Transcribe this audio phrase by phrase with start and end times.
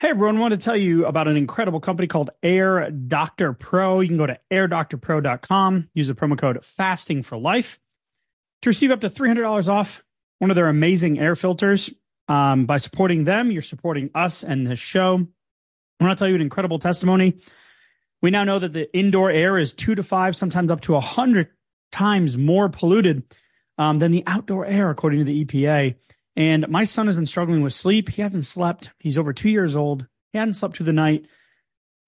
[0.00, 3.98] Hey everyone, I want to tell you about an incredible company called Air Doctor Pro.
[3.98, 7.80] You can go to airdoctorpro.com, use the promo code fasting for life
[8.62, 10.04] to receive up to $300 off
[10.38, 11.92] one of their amazing air filters.
[12.28, 15.26] Um, by supporting them, you're supporting us and the show.
[15.98, 17.40] I want to tell you an incredible testimony.
[18.22, 21.00] We now know that the indoor air is two to five, sometimes up to a
[21.00, 21.48] hundred
[21.90, 23.24] times more polluted
[23.78, 25.96] um, than the outdoor air, according to the EPA.
[26.38, 28.10] And my son has been struggling with sleep.
[28.10, 28.92] He hasn't slept.
[29.00, 30.06] He's over two years old.
[30.32, 31.26] He hadn't slept through the night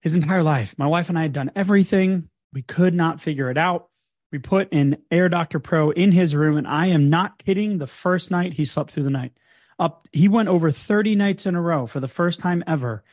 [0.01, 0.73] his entire life.
[0.77, 2.29] My wife and I had done everything.
[2.53, 3.89] We could not figure it out.
[4.31, 7.77] We put an Air Doctor Pro in his room, and I am not kidding.
[7.77, 9.33] The first night he slept through the night.
[9.77, 13.03] Up, he went over 30 nights in a row for the first time ever,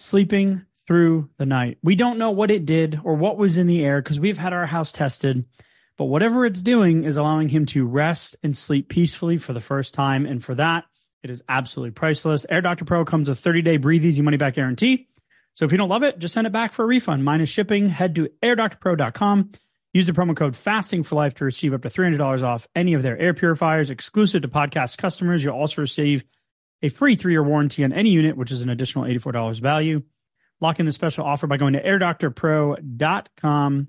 [0.00, 1.78] sleeping through the night.
[1.84, 4.52] We don't know what it did or what was in the air because we've had
[4.52, 5.44] our house tested.
[5.98, 9.94] But whatever it's doing is allowing him to rest and sleep peacefully for the first
[9.94, 10.26] time.
[10.26, 10.84] And for that,
[11.24, 12.46] it is absolutely priceless.
[12.48, 15.08] Air Doctor Pro comes with 30 day breathe easy money back guarantee.
[15.54, 17.24] So if you don't love it, just send it back for a refund.
[17.24, 17.88] Minus shipping.
[17.88, 19.50] Head to airdoctorpro.com.
[19.92, 23.02] Use the promo code fasting for life to receive up to $300 off any of
[23.02, 25.42] their air purifiers exclusive to podcast customers.
[25.42, 26.22] You'll also receive
[26.80, 30.02] a free three year warranty on any unit, which is an additional $84 value.
[30.60, 33.88] Lock in the special offer by going to airdoctorpro.com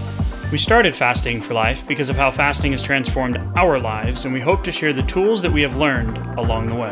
[0.51, 4.41] We started Fasting for Life because of how fasting has transformed our lives, and we
[4.41, 6.89] hope to share the tools that we have learned along the way.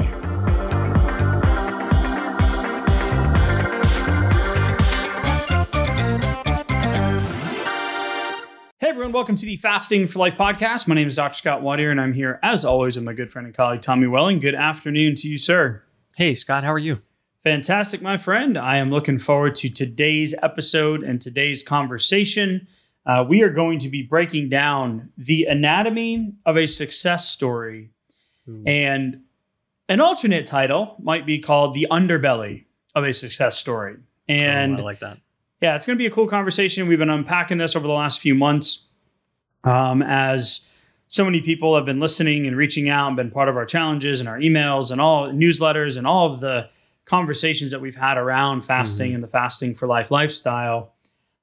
[8.79, 10.87] Hey everyone, welcome to the Fasting for Life podcast.
[10.87, 11.33] My name is Dr.
[11.33, 14.39] Scott Watier, and I'm here as always with my good friend and colleague Tommy Welling.
[14.39, 15.83] Good afternoon to you, sir.
[16.15, 16.99] Hey Scott, how are you?
[17.43, 18.57] Fantastic, my friend.
[18.57, 22.65] I am looking forward to today's episode and today's conversation
[23.09, 27.89] uh, we are going to be breaking down the anatomy of a success story.
[28.47, 28.63] Ooh.
[28.67, 29.21] And
[29.87, 33.97] an alternate title might be called The Underbelly of a Success Story.
[34.27, 35.17] And oh, I like that.
[35.59, 36.87] Yeah, it's going to be a cool conversation.
[36.87, 38.89] We've been unpacking this over the last few months
[39.63, 40.67] um, as
[41.07, 44.19] so many people have been listening and reaching out and been part of our challenges
[44.19, 46.69] and our emails and all newsletters and all of the
[47.05, 49.15] conversations that we've had around fasting mm-hmm.
[49.15, 50.93] and the fasting for life lifestyle.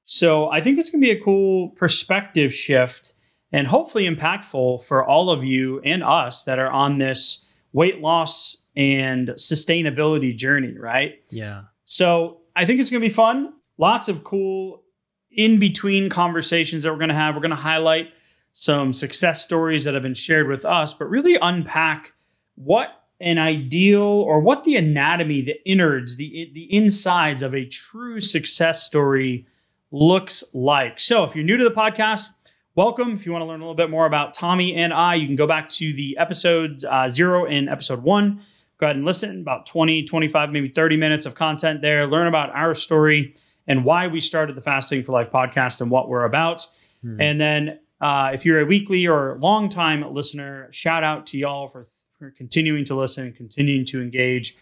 [0.07, 3.13] So I think it's going to be a cool perspective shift
[3.51, 8.57] and hopefully impactful for all of you and us that are on this weight loss
[8.75, 11.21] and sustainability journey, right?
[11.29, 11.63] Yeah.
[11.83, 13.53] So I think it's going to be fun.
[13.77, 14.81] Lots of cool
[15.29, 17.35] in between conversations that we're going to have.
[17.35, 18.07] We're going to highlight
[18.53, 22.13] some success stories that have been shared with us, but really unpack
[22.55, 28.21] what an ideal or what the anatomy, the innards, the the insides of a true
[28.21, 29.45] success story
[29.91, 30.99] looks like.
[30.99, 32.29] So, if you're new to the podcast,
[32.75, 33.13] welcome.
[33.13, 35.35] If you want to learn a little bit more about Tommy and I, you can
[35.35, 38.41] go back to the episodes uh, zero and episode one.
[38.79, 42.05] Go ahead and listen about 20, 25, maybe 30 minutes of content there.
[42.05, 46.09] Learn about our story and why we started the Fasting for Life podcast and what
[46.09, 46.67] we're about.
[47.01, 47.19] Hmm.
[47.19, 51.67] And then, uh, if you're a weekly or long time listener, shout out to y'all
[51.67, 51.87] for,
[52.19, 54.55] for continuing to listen, and continuing to engage,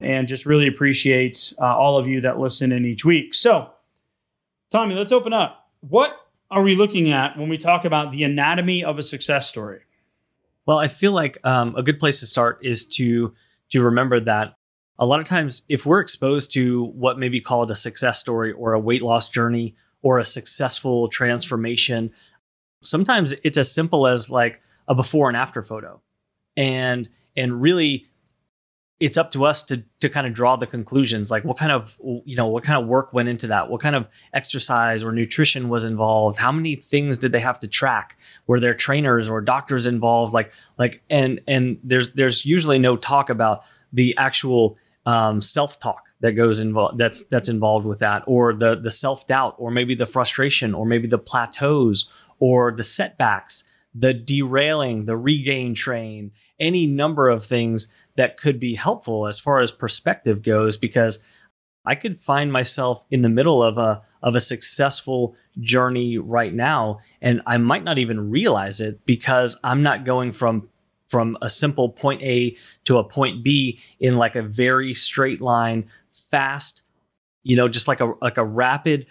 [0.00, 3.32] and just really appreciate uh, all of you that listen in each week.
[3.32, 3.71] So,
[4.72, 5.68] Tommy, let's open up.
[5.80, 6.16] What
[6.50, 9.80] are we looking at when we talk about the anatomy of a success story?
[10.64, 13.34] Well, I feel like um, a good place to start is to
[13.68, 14.54] to remember that
[14.98, 18.52] a lot of times, if we're exposed to what may be called a success story
[18.52, 22.10] or a weight loss journey or a successful transformation,
[22.82, 26.00] sometimes it's as simple as like a before and after photo,
[26.56, 28.06] and and really
[29.02, 31.98] it's up to us to to kind of draw the conclusions like what kind of
[32.24, 33.68] you know what kind of work went into that?
[33.68, 36.38] What kind of exercise or nutrition was involved?
[36.38, 38.16] How many things did they have to track?
[38.46, 40.32] Were there trainers or doctors involved?
[40.32, 46.10] Like like and and there's there's usually no talk about the actual um, self talk
[46.20, 49.96] that goes involved that's that's involved with that or the the self doubt or maybe
[49.96, 52.08] the frustration or maybe the plateaus
[52.38, 53.64] or the setbacks
[53.94, 59.60] the derailing the regain train any number of things that could be helpful as far
[59.60, 61.22] as perspective goes because
[61.84, 66.98] I could find myself in the middle of a of a successful journey right now
[67.20, 70.68] and I might not even realize it because I'm not going from
[71.08, 75.90] from a simple point A to a point B in like a very straight line
[76.10, 76.84] fast
[77.42, 79.06] you know, just like a like a rapid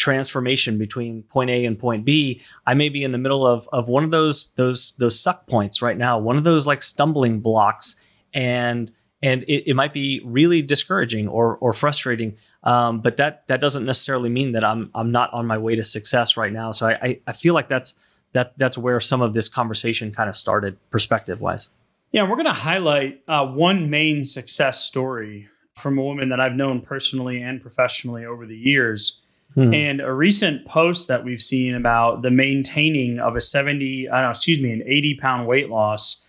[0.00, 3.88] transformation between point A and point B, I may be in the middle of of
[3.88, 7.96] one of those those those suck points right now, one of those like stumbling blocks,
[8.32, 8.90] and
[9.22, 12.38] and it, it might be really discouraging or or frustrating.
[12.64, 15.84] Um, but that that doesn't necessarily mean that I'm I'm not on my way to
[15.84, 16.72] success right now.
[16.72, 17.94] So I I, I feel like that's
[18.32, 21.68] that that's where some of this conversation kind of started, perspective wise.
[22.10, 26.54] Yeah, we're going to highlight uh, one main success story from a woman that I've
[26.54, 29.22] known personally and professionally over the years.
[29.54, 29.74] Hmm.
[29.74, 34.24] And a recent post that we've seen about the maintaining of a 70, I don't
[34.24, 36.24] know, excuse me, an 80 pound weight loss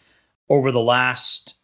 [0.50, 1.56] over the last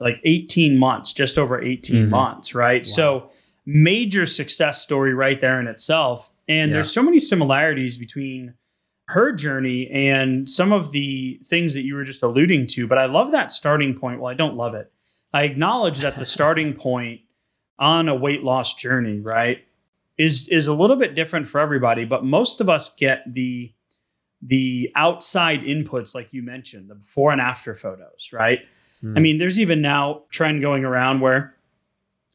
[0.00, 2.10] like 18 months, just over 18 mm-hmm.
[2.10, 2.80] months, right?
[2.80, 2.94] Wow.
[2.94, 3.30] So,
[3.66, 6.30] major success story right there in itself.
[6.48, 6.76] And yeah.
[6.76, 8.54] there's so many similarities between
[9.08, 12.86] her journey and some of the things that you were just alluding to.
[12.86, 14.20] But I love that starting point.
[14.20, 14.90] Well, I don't love it.
[15.32, 17.20] I acknowledge that the starting point
[17.78, 19.64] on a weight loss journey, right,
[20.18, 22.04] is is a little bit different for everybody.
[22.04, 23.72] But most of us get the
[24.42, 28.60] the outside inputs, like you mentioned, the before and after photos, right?
[29.02, 29.16] Mm.
[29.16, 31.54] I mean, there's even now trend going around where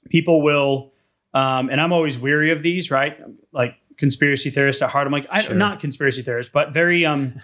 [0.09, 0.91] people will,
[1.33, 3.17] um, and I'm always weary of these, right?
[3.51, 5.07] Like conspiracy theorists at heart.
[5.07, 5.55] I'm like, I, sure.
[5.55, 7.35] not conspiracy theorists, but very um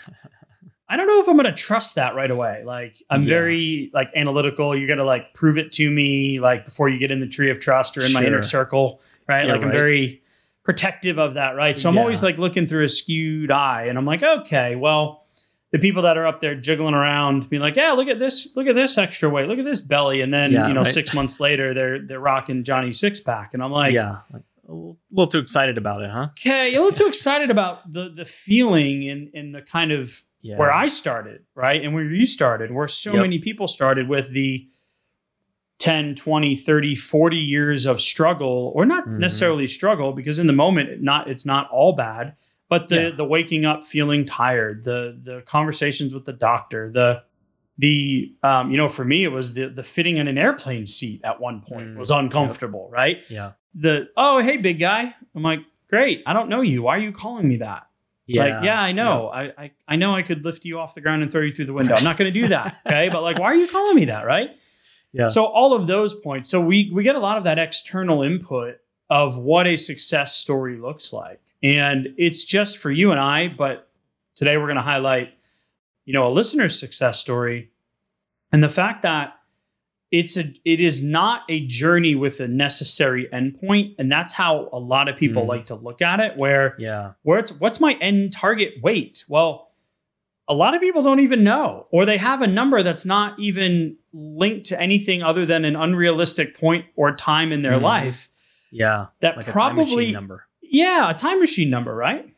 [0.92, 2.63] I don't know if I'm gonna trust that right away.
[2.65, 3.30] Like I'm yeah.
[3.30, 4.75] very like analytical.
[4.75, 7.59] You gotta like prove it to me like before you get in the tree of
[7.59, 8.21] trust or in sure.
[8.21, 9.01] my inner circle.
[9.27, 9.45] Right.
[9.45, 10.24] Yeah, like I'm very
[10.69, 11.80] protective of that, right?
[11.80, 12.01] So I'm yeah.
[12.01, 15.25] always like looking through a skewed eye and I'm like, okay, well,
[15.71, 18.68] the people that are up there jiggling around being like, yeah, look at this, look
[18.68, 20.21] at this extra weight, look at this belly.
[20.21, 20.94] And then, you know, right?
[20.94, 23.56] six months later they're they're rocking Johnny six pack.
[23.56, 24.74] And I'm like, yeah, like, a
[25.10, 26.27] little too excited about it, huh?
[26.39, 30.56] Okay, a little too excited about the the feeling and and the kind of yeah.
[30.56, 31.83] where I started, right?
[31.83, 33.24] And where you started, where so yep.
[33.24, 34.68] many people started with the
[35.79, 39.19] 10, 20, 30, 40 years of struggle or not mm-hmm.
[39.19, 42.35] necessarily struggle because in the moment not it's not all bad,
[42.69, 43.09] but the yeah.
[43.15, 47.23] the waking up feeling tired, the the conversations with the doctor, the
[47.79, 51.21] the um, you know for me it was the the fitting in an airplane seat
[51.23, 52.93] at one point mm, was uncomfortable yep.
[52.93, 53.17] right?
[53.29, 53.51] Yeah.
[53.73, 55.15] The oh hey big guy.
[55.33, 56.23] I'm like great.
[56.27, 56.83] I don't know you.
[56.83, 57.87] Why are you calling me that?
[58.27, 58.81] Yeah like yeah.
[58.81, 59.31] I know.
[59.33, 59.39] Yeah.
[59.39, 61.65] I, I i know i could lift you off the ground and throw you through
[61.65, 61.95] the window.
[61.95, 63.07] I'm not going to do that okay?
[63.09, 64.49] But like why are you calling me that right
[65.11, 65.27] yeah.
[65.27, 68.77] So all of those points so we we get a lot of that external input
[69.09, 71.41] of what a success story looks like.
[71.61, 73.89] And it's just for you and i but
[74.35, 75.33] today we're going to highlight
[76.06, 77.71] you know a listener's success story
[78.51, 79.39] and the fact that
[80.11, 83.95] it's a it is not a journey with a necessary endpoint.
[84.00, 85.47] And that's how a lot of people mm.
[85.47, 87.13] like to look at it where yeah.
[87.23, 89.23] where it's what's my end target weight?
[89.27, 89.69] Well
[90.49, 93.95] a lot of people don't even know or they have a number that's not even
[94.11, 97.83] linked to anything other than an unrealistic point or time in their mm.
[97.83, 98.27] life.
[98.71, 100.47] Yeah that like probably number.
[100.61, 102.33] Yeah a time machine number right?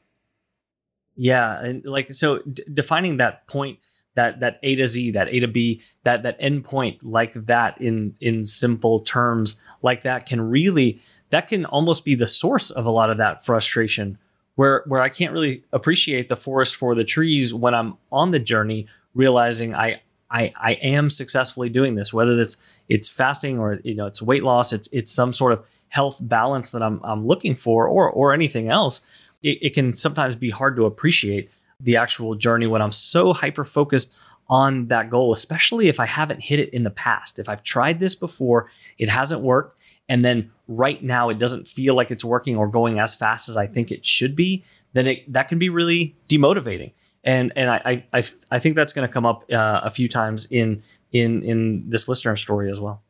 [1.15, 3.79] Yeah and like so d- defining that point
[4.15, 8.15] that that A to Z, that A to B, that that endpoint like that in
[8.19, 12.91] in simple terms like that can really that can almost be the source of a
[12.91, 14.17] lot of that frustration
[14.56, 18.39] where where I can't really appreciate the forest for the trees when I'm on the
[18.39, 20.01] journey realizing I
[20.31, 22.57] I, I am successfully doing this, whether it's
[22.88, 26.71] it's fasting or you know it's weight loss, it's it's some sort of health balance
[26.71, 29.01] that I'm I'm looking for, or or anything else.
[29.44, 31.49] It, it can sometimes be hard to appreciate
[31.80, 34.16] the actual journey when I'm so hyper focused
[34.47, 37.40] on that goal, especially if I haven't hit it in the past.
[37.40, 39.81] If I've tried this before, it hasn't worked,
[40.11, 43.56] and then right now it doesn't feel like it's working or going as fast as
[43.56, 46.91] I think it should be, then it, that can be really demotivating.
[47.23, 50.47] And and I I I think that's going to come up uh, a few times
[50.51, 53.03] in in in this listener story as well.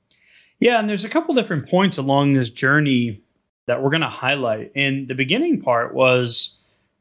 [0.60, 3.24] Yeah, and there's a couple different points along this journey
[3.65, 4.72] that we're going to highlight.
[4.75, 6.60] And the beginning part was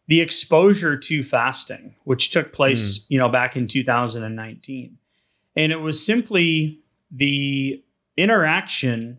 [0.08, 3.04] the exposure to fasting, which took place, mm.
[3.08, 4.96] you know, back in 2019.
[5.56, 6.78] And it was simply
[7.10, 7.82] the
[8.16, 9.18] interaction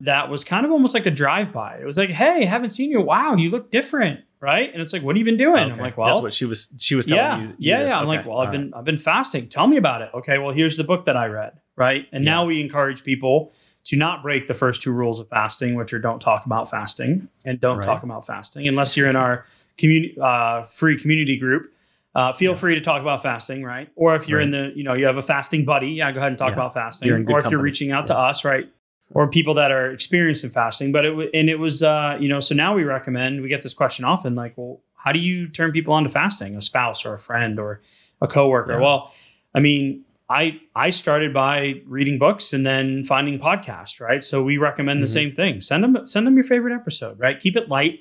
[0.00, 1.78] that was kind of almost like a drive-by.
[1.78, 3.00] It was like, "Hey, haven't seen you.
[3.00, 4.70] Wow, you look different." Right?
[4.72, 5.72] And it's like, "What have you been doing?" Okay.
[5.72, 7.98] I'm like, "Well, that's what she was she was telling yeah, you." Yeah, yeah.
[7.98, 9.48] I'm like, "Well, I've been I've been fasting.
[9.48, 12.06] Tell me about it." Okay, well, here's the book that I read, right?
[12.12, 12.30] And yeah.
[12.30, 13.52] now we encourage people
[13.84, 17.28] to not break the first two rules of fasting, which are don't talk about fasting
[17.44, 17.86] and don't right.
[17.86, 19.46] talk about fasting unless you're in our
[19.78, 21.70] community uh, free community group.
[22.14, 22.58] Uh, feel yeah.
[22.58, 23.88] free to talk about fasting, right?
[23.96, 24.44] Or if you're right.
[24.44, 26.54] in the, you know, you have a fasting buddy, yeah, go ahead and talk yeah.
[26.54, 27.10] about fasting.
[27.10, 27.50] or if company.
[27.50, 28.68] you're reaching out to us, right?
[29.14, 30.90] Or people that are experienced in fasting.
[30.92, 33.40] But it and it was, uh, you know, so now we recommend.
[33.42, 36.56] We get this question often, like, well, how do you turn people on to fasting?
[36.56, 37.80] A spouse or a friend or
[38.20, 38.80] a coworker?
[38.80, 39.12] Well,
[39.54, 44.24] I mean, I I started by reading books and then finding podcasts, right?
[44.24, 45.10] So we recommend the Mhm.
[45.10, 45.60] same thing.
[45.60, 47.38] Send them send them your favorite episode, right?
[47.38, 48.00] Keep it light,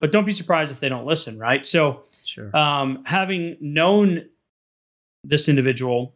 [0.00, 1.66] but don't be surprised if they don't listen, right?
[1.66, 2.56] So Sure.
[2.56, 4.24] um, having known
[5.24, 6.14] this individual,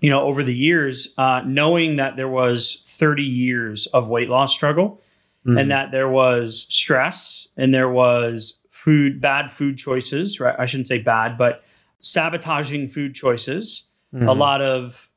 [0.00, 4.52] you know, over the years, uh, knowing that there was 30 years of weight loss
[4.54, 5.00] struggle
[5.46, 5.60] Mhm.
[5.60, 10.54] and that there was stress and there was food, bad food choices, right?
[10.58, 11.64] I shouldn't say bad, but
[12.00, 14.38] sabotaging food choices, a Mhm.
[14.38, 15.08] lot of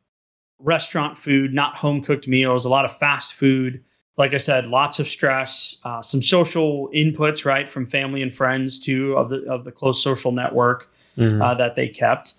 [0.60, 3.82] restaurant food, not home cooked meals, a lot of fast food.
[4.18, 8.78] Like I said, lots of stress, uh, some social inputs, right, from family and friends
[8.80, 11.42] too of the of the close social network Mhm.
[11.42, 12.34] uh, that they kept,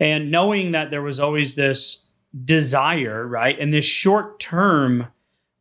[0.00, 2.06] and knowing that there was always this
[2.44, 5.06] desire, right, and this short term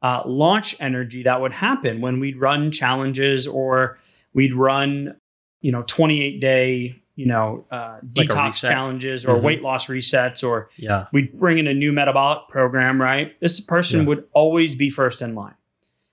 [0.01, 3.97] uh, launch energy that would happen when we'd run challenges or
[4.33, 5.15] we'd run,
[5.61, 9.41] you know, 28 day, you know, uh, Like detox challenges or Mhm.
[9.41, 11.07] weight loss resets or yeah.
[11.11, 13.39] we'd bring in a new metabolic program, right?
[13.39, 14.05] This person Yeah.
[14.07, 15.55] would always be first in line.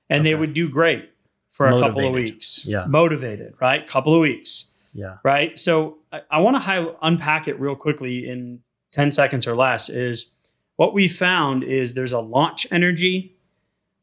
[0.09, 1.11] And they would do great
[1.51, 2.65] for a couple of weeks.
[2.67, 2.87] Yeah.
[2.87, 3.87] Motivated, right?
[3.87, 5.17] Couple of weeks, Yeah.
[5.25, 5.59] right?
[5.59, 8.61] So I, I want to unpack it real quickly in
[8.93, 10.31] 10 seconds or less is
[10.77, 13.37] what we found is there's a launch energy,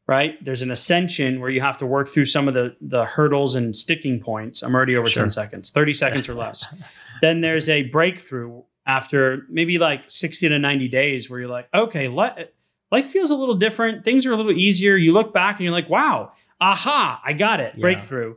[0.06, 0.42] right?
[0.44, 3.74] There's an ascension where you have to work through some of the, the hurdles and
[3.76, 4.62] sticking points.
[4.62, 5.22] I'm already over Sure.
[5.22, 6.74] 10 seconds, 30 seconds or less
[7.20, 12.08] then there's a breakthrough after maybe like 60 to 90 days where you're like, okay,
[12.08, 12.54] let,
[12.90, 14.04] life feels a little different.
[14.04, 14.96] Things are a little easier.
[14.96, 17.74] You look back and you're like, wow, aha, I got it.
[17.76, 17.82] Yeah.
[17.82, 18.36] Breakthrough.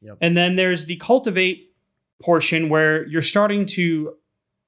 [0.00, 0.18] Yep.
[0.20, 1.71] And then there's the cultivate
[2.22, 4.14] portion where you're starting to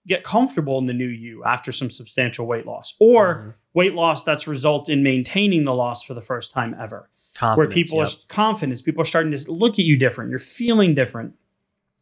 [0.06, 3.54] get comfortable in the new you after some substantial weight loss or Mhm.
[3.72, 7.72] weight loss that's result in maintaining the loss for the first time ever Confidence, where
[7.74, 8.08] people yep.
[8.08, 10.30] are confidence, people are starting to look at you different.
[10.30, 11.34] You're feeling different.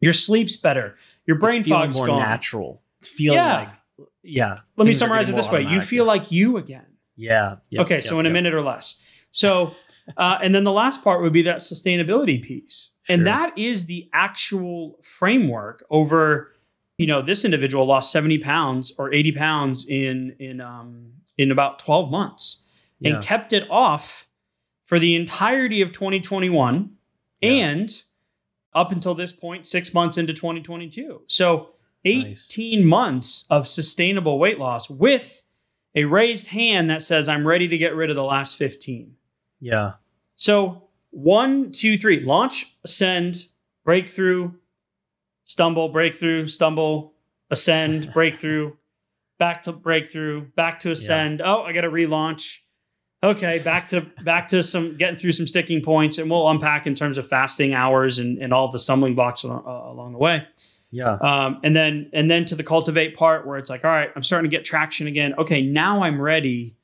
[0.01, 0.97] Your sleep's better.
[1.25, 2.19] Your brain it's fog's more gone.
[2.19, 2.81] natural.
[2.99, 3.57] It's feeling Yeah.
[3.99, 4.59] like yeah.
[4.77, 6.85] Let me summarize it this way: you feel like you again.
[7.15, 7.57] yeah.
[7.69, 9.01] yep, okay, yep, so in a minute or less.
[9.31, 9.73] So,
[10.17, 13.13] uh, and then the last part would be that sustainability piece, Sure.
[13.15, 16.51] and that is the actual framework over.
[16.97, 21.79] You know, this individual lost seventy pounds or eighty pounds in in um, in about
[21.79, 22.67] twelve months,
[22.99, 23.15] Yeah.
[23.15, 24.27] and kept it off
[24.85, 26.91] for the entirety of 2021
[27.41, 27.49] Yeah.
[27.49, 28.03] and
[28.73, 31.21] up until this point, six months into 2022.
[31.27, 31.69] So,
[32.03, 32.51] Nice.
[32.51, 35.41] 18 months of sustainable weight loss with
[35.95, 39.15] a raised hand that says, I'm ready to get rid of the last 15.
[39.63, 39.93] Yeah.
[40.35, 43.45] So, one, two, three, launch, ascend,
[43.85, 44.51] breakthrough,
[45.45, 47.13] stumble, breakthrough, stumble,
[47.49, 48.73] ascend, breakthrough,
[49.39, 51.41] back to breakthrough, back to ascend.
[51.41, 52.57] Oh, I got to relaunch.
[53.23, 56.93] Okay, back to back to some getting through some sticking points, and we'll unpack in
[56.93, 60.45] terms of fasting hours and, and all the stumbling blocks along, uh, along the way.
[60.91, 61.13] Yeah.
[61.21, 64.23] Um, and then and then to the cultivate part where it's like, all right, I'm
[64.23, 65.35] starting to get traction again.
[65.37, 66.75] Okay, now I'm ready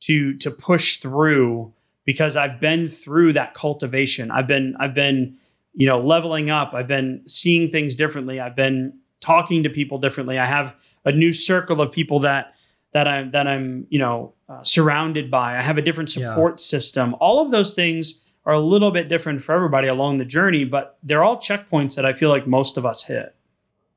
[0.00, 4.30] to to push through because I've been through that cultivation.
[4.30, 5.36] I've been I've been
[5.74, 6.74] you know leveling up.
[6.74, 8.40] I've been seeing things differently.
[8.40, 10.38] I've been talking to people differently.
[10.38, 12.54] I have a new circle of people that
[12.92, 15.56] that I'm that I'm you know uh, surrounded by.
[15.56, 16.30] I have a different Yeah.
[16.30, 17.14] support system.
[17.20, 20.98] All of those things are a little bit different for everybody along the journey, but
[21.04, 23.34] they're all checkpoints that I feel like most of us hit.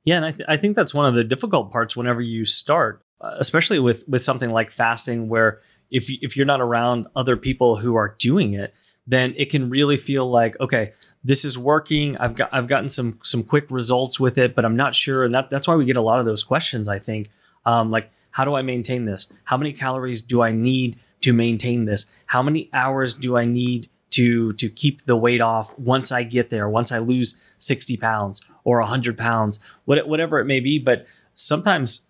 [0.04, 3.04] Yeah, and I, th- I think that's one of the difficult parts whenever you start,
[3.22, 5.62] uh, especially with with something like fasting, where
[5.92, 8.74] if if you're not around other people who are doing it,
[9.08, 10.92] then it can really feel like okay,
[11.24, 12.18] this is working.
[12.18, 15.34] I've got I've gotten some some quick results with it, but I'm not sure, and
[15.36, 16.90] that that's why we get a lot of those questions.
[16.90, 17.30] I think,
[17.66, 19.32] um, like how do I maintain this?
[19.46, 22.06] How many calories do I need to maintain this?
[22.28, 26.50] How many hours do I need to to keep the weight off once I get
[26.50, 26.68] there?
[26.68, 30.80] Once I lose sixty pounds or hundred pounds, what, whatever it may be.
[30.80, 32.08] But sometimes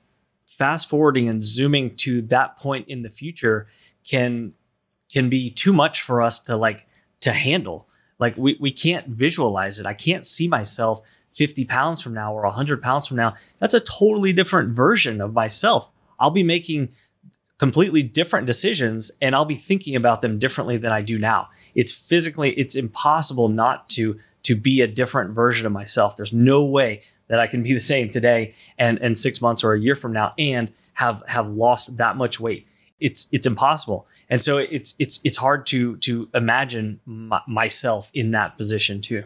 [0.57, 3.67] fast forwarding and zooming to that point in the future
[4.03, 4.53] can
[5.11, 6.87] can be too much for us to like
[7.21, 7.87] to handle.
[8.19, 9.85] Like we we can't visualize it.
[9.85, 13.33] I can't see myself 50 pounds from now or 100 pounds from now.
[13.59, 15.89] That's a totally different version of myself.
[16.17, 16.89] I'll be making
[17.57, 21.49] completely different decisions and I'll be thinking about them differently than I do now.
[21.73, 26.15] It's physically it's impossible not to to be a different version of myself.
[26.15, 29.73] There's no way that I can be the same today and and 6 months or
[29.73, 32.67] a year from now and have have lost that much weight.
[32.99, 34.07] It's it's impossible.
[34.29, 39.23] And so it's it's it's hard to to imagine my, myself in that position too.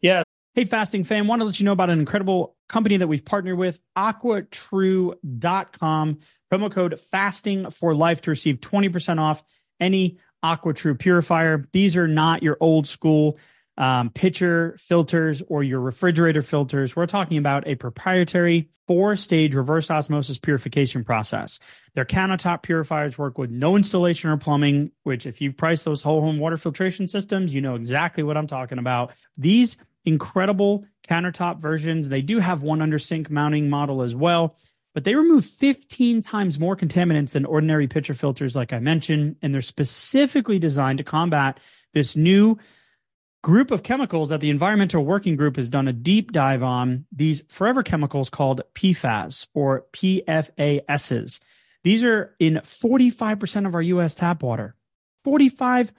[0.00, 0.22] Yeah.
[0.54, 3.56] Hey, fasting fam, want to let you know about an incredible company that we've partnered
[3.56, 6.18] with, aquatru.com.
[6.52, 9.44] Promo code fasting for life to receive 20% off
[9.78, 11.68] any AquaTru purifier.
[11.72, 13.38] These are not your old school
[13.80, 16.94] um, pitcher filters or your refrigerator filters.
[16.94, 21.58] We're talking about a proprietary four stage reverse osmosis purification process.
[21.94, 26.20] Their countertop purifiers work with no installation or plumbing, which, if you've priced those whole
[26.20, 29.12] home water filtration systems, you know exactly what I'm talking about.
[29.38, 34.56] These incredible countertop versions, they do have one under sink mounting model as well
[34.92, 39.36] but they remove 15 times more contaminants than ordinary pitcher filters, like I mentioned.
[39.40, 41.58] And they're specifically designed to combat
[41.94, 42.58] this new
[43.42, 47.42] group of chemicals that the Environmental Working Group has done a deep dive on these
[47.48, 51.40] forever chemicals called PFAS or PFASs.
[51.82, 54.74] These are in 45% of our US tap water.
[55.26, 55.92] 45%.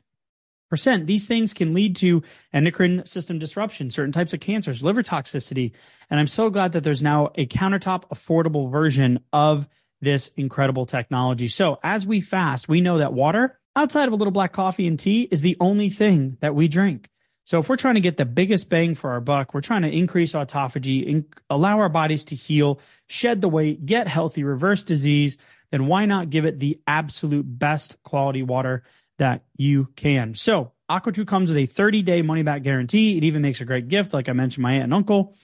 [1.05, 2.21] These things can lead to
[2.53, 5.71] endocrine system disruption, certain types of cancers, liver toxicity.
[6.09, 9.67] And I'm so glad that there's now a countertop affordable version of
[9.99, 11.47] this incredible technology.
[11.47, 14.99] So as we fast, we know that water outside of a little black coffee and
[14.99, 17.10] tea is the only thing that we drink.
[17.43, 19.89] So if we're trying to get the biggest bang for our buck, we're trying to
[19.89, 25.37] increase autophagy, allow our bodies to heal, shed the weight, get healthy, reverse disease,
[25.71, 28.83] then why not give it the absolute best quality water
[29.17, 30.35] that you can?
[30.35, 33.17] So AquaTru comes with a 30 day money back guarantee.
[33.17, 35.35] It even makes a great gift, like I mentioned, my aunt and uncle.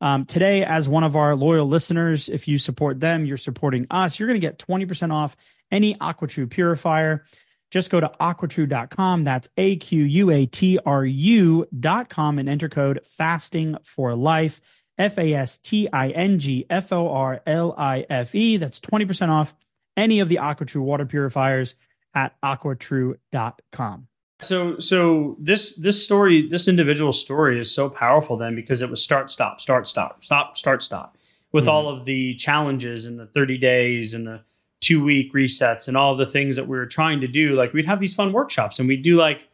[0.00, 4.18] Um, today, as one of our loyal listeners, if you support them, you're supporting us.
[4.18, 5.36] You're going to get 20% off
[5.70, 7.24] any AquaTru purifier.
[7.70, 9.24] Just go to aquatru.com.
[9.24, 14.60] That's A Q U A T R U.com and enter code fasting for life.
[14.98, 18.56] F A S T I N G F O R L I F E.
[18.56, 19.54] That's 20% off
[19.96, 21.74] any of the AquaTru water purifiers
[22.14, 24.08] at aquatru.com.
[24.38, 29.02] So so this this story, this individual story is so powerful then because it was
[29.02, 31.16] start, stop, start, stop, stop, start, stop
[31.52, 31.70] with mm-hmm.
[31.70, 34.42] all of the challenges and the 30 days and the
[34.86, 37.56] two week resets and all the things that we were trying to do.
[37.56, 39.48] Like we'd have these fun workshops and we'd do like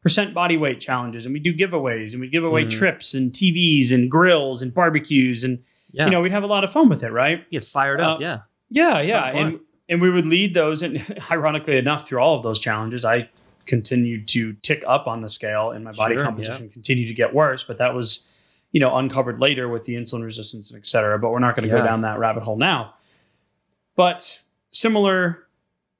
[0.00, 2.70] percent body weight challenges and we do giveaways and we give away mm.
[2.70, 6.04] trips and TVs and grills and barbecues and yeah.
[6.04, 7.50] you know we'd have a lot of fun with it, right?
[7.50, 8.38] Get fired up, uh, yeah,
[8.70, 10.84] yeah, yeah, and and we would lead those.
[10.84, 13.28] And ironically enough, through all of those challenges, I
[13.64, 16.72] continued to tick up on the scale and my body sure, composition yeah.
[16.72, 17.64] continued to get worse.
[17.64, 18.28] But that was
[18.70, 21.18] you know uncovered later with the insulin resistance and et cetera.
[21.18, 21.80] But we're not going to yeah.
[21.80, 22.94] go down that rabbit hole now.
[23.96, 24.38] But
[24.76, 25.46] similar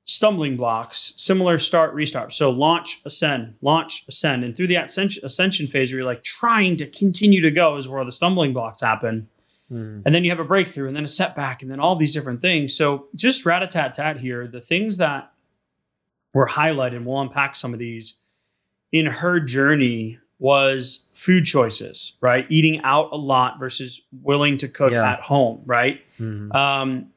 [0.04, 2.32] stumbling blocks, similar start, restart.
[2.32, 4.44] So launch, ascend, launch, ascend.
[4.44, 7.88] And through the ascension, ascension phase where you're like trying to continue to go is
[7.88, 9.28] where the stumbling blocks happen.
[9.72, 10.02] Mm.
[10.06, 12.40] And then you have a breakthrough and then a setback and then all these different
[12.40, 12.76] things.
[12.76, 15.32] So just rat a tat tat here, the things that
[16.32, 18.20] were highlighted, we'll unpack some of these
[18.92, 22.46] in her journey was food choices, right?
[22.48, 25.12] Eating out a lot versus willing to cook yeah.
[25.12, 26.00] at home, right?
[26.20, 26.52] Mm-hmm.
[26.52, 27.10] Um,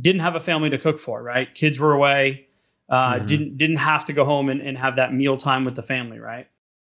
[0.00, 1.52] didn't have a family to cook for, right?
[1.54, 2.46] Kids were away,
[2.88, 3.26] uh, mm-hmm.
[3.26, 6.18] didn't didn't have to go home and, and have that meal time with the family,
[6.18, 6.48] right?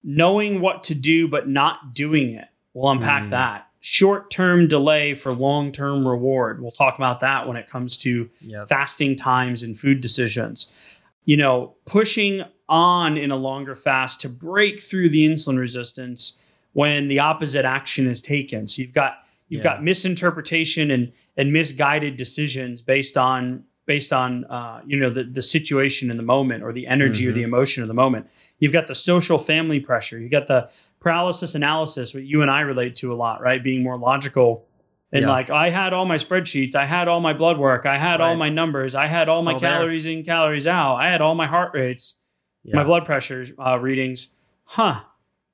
[0.02, 2.48] Knowing what to do but not doing it.
[2.74, 3.30] We'll unpack mm-hmm.
[3.30, 3.68] that.
[3.80, 6.60] Short term delay for long term reward.
[6.60, 8.68] We'll talk about that when it comes to yep.
[8.68, 10.72] fasting times and food decisions.
[11.24, 16.40] You know, pushing on in a longer fast to break through the insulin resistance
[16.72, 18.68] when the opposite action is taken.
[18.68, 19.74] So you've got you've yeah.
[19.74, 25.42] got misinterpretation and and misguided decisions based on based on uh, you know the the
[25.42, 27.30] situation in the moment or the energy mm-hmm.
[27.30, 27.54] or the mm-hmm.
[27.54, 28.28] emotion of the moment.
[28.58, 30.18] You've got the social family pressure.
[30.18, 33.62] You've got the paralysis analysis, what you and I relate to a lot, right?
[33.62, 34.66] Being more logical
[35.12, 35.30] and yeah.
[35.30, 38.28] like I had all my spreadsheets, I had all my blood work, I had right.
[38.28, 40.12] all my numbers, I had all it's my all calories there.
[40.12, 42.20] in, calories out, I had all my heart rates,
[42.64, 42.76] yeah.
[42.76, 44.36] my blood pressure uh, readings.
[44.64, 45.00] Huh?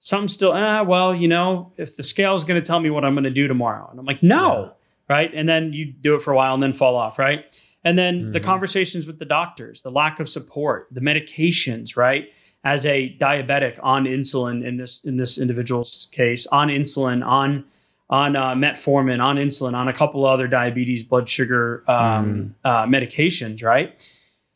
[0.05, 3.05] Some still, ah, well, you know, if the scale is going to tell me what
[3.05, 4.75] I'm going to do tomorrow, and I'm like, no
[5.13, 5.31] right?
[5.35, 7.61] And then you do it for a while and then fall off, right?
[7.85, 8.33] And then mm-hmm.
[8.33, 12.31] the conversations with the doctors, the lack of support, the medications, right?
[12.65, 17.65] As a diabetic on insulin in this in this individual's case, on insulin, on
[18.09, 22.53] on uh, metformin, on insulin, on a couple other diabetes blood sugar um, mm.
[22.65, 24.09] uh, medications, right?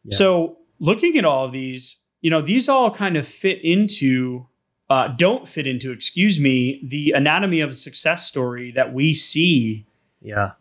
[0.04, 0.16] Yeah.
[0.16, 4.46] So looking at all of these, you know, these all kind of fit into
[4.88, 9.86] uh, don't fit into, excuse me, the anatomy of a success story that we see
[10.26, 10.52] yeah.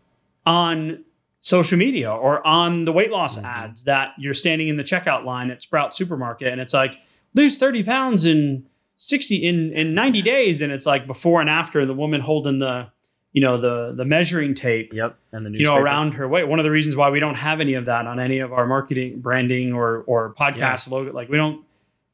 [0.46, 1.04] On
[1.42, 3.46] social media or on the weight loss mm-hmm.
[3.46, 6.98] ads that you're standing in the checkout line at Sprout Supermarket and it's like
[7.36, 8.66] lose 30 pounds in
[8.98, 12.88] 60 in in 90 days and it's like before and after the woman holding the
[13.32, 16.58] you know the the measuring tape yep and the you know around her weight one
[16.58, 19.20] of the reasons why we don't have any of that on any of our marketing
[19.20, 20.96] branding or or podcast yeah.
[20.96, 21.65] logo like we don't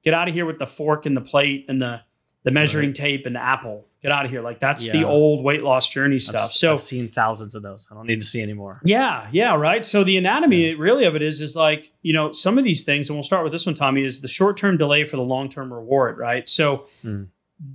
[0.04, 2.02] get out of here with the fork and the plate and the
[2.44, 2.96] the measuring right.
[2.96, 4.42] tape and the apple get out of here.
[4.42, 4.94] Like that's yeah.
[4.94, 6.42] the old weight loss journey stuff.
[6.42, 7.88] I've, so I've seen thousands of those.
[7.92, 8.82] I don't need to see anymore.
[8.84, 9.86] Yeah, yeah, right.
[9.86, 10.76] So the anatomy yeah.
[10.78, 13.44] really of it is is like you know some of these things, and we'll start
[13.44, 16.48] with this one, Tommy, is the short term delay for the long term reward, right?
[16.48, 16.88] So.
[17.04, 17.28] Mm.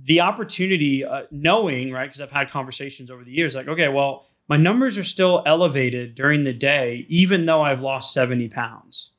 [0.03, 4.25] the opportunity, uh, knowing, right, because I've had conversations over the years, like, okay, well,
[4.49, 9.13] my numbers are still elevated during the day, even though I've lost 70 pounds.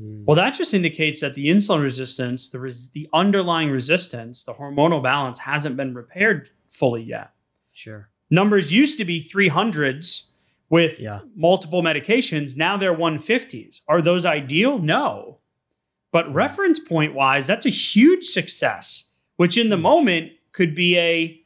[0.00, 0.24] Mm.
[0.24, 5.02] Well, that just indicates that the insulin resistance, the, res- the underlying resistance, the hormonal
[5.02, 7.32] balance hasn't been repaired fully yet.
[7.72, 8.08] Sure.
[8.30, 10.30] Numbers used to be 300s
[10.70, 11.20] with yeah.
[11.36, 12.56] multiple medications.
[12.56, 13.82] Now they're 150s.
[13.88, 14.78] Are those ideal?
[14.78, 15.38] No.
[16.12, 16.34] But mm.
[16.34, 21.38] reference point wise, that's a huge success, which in the moment could be a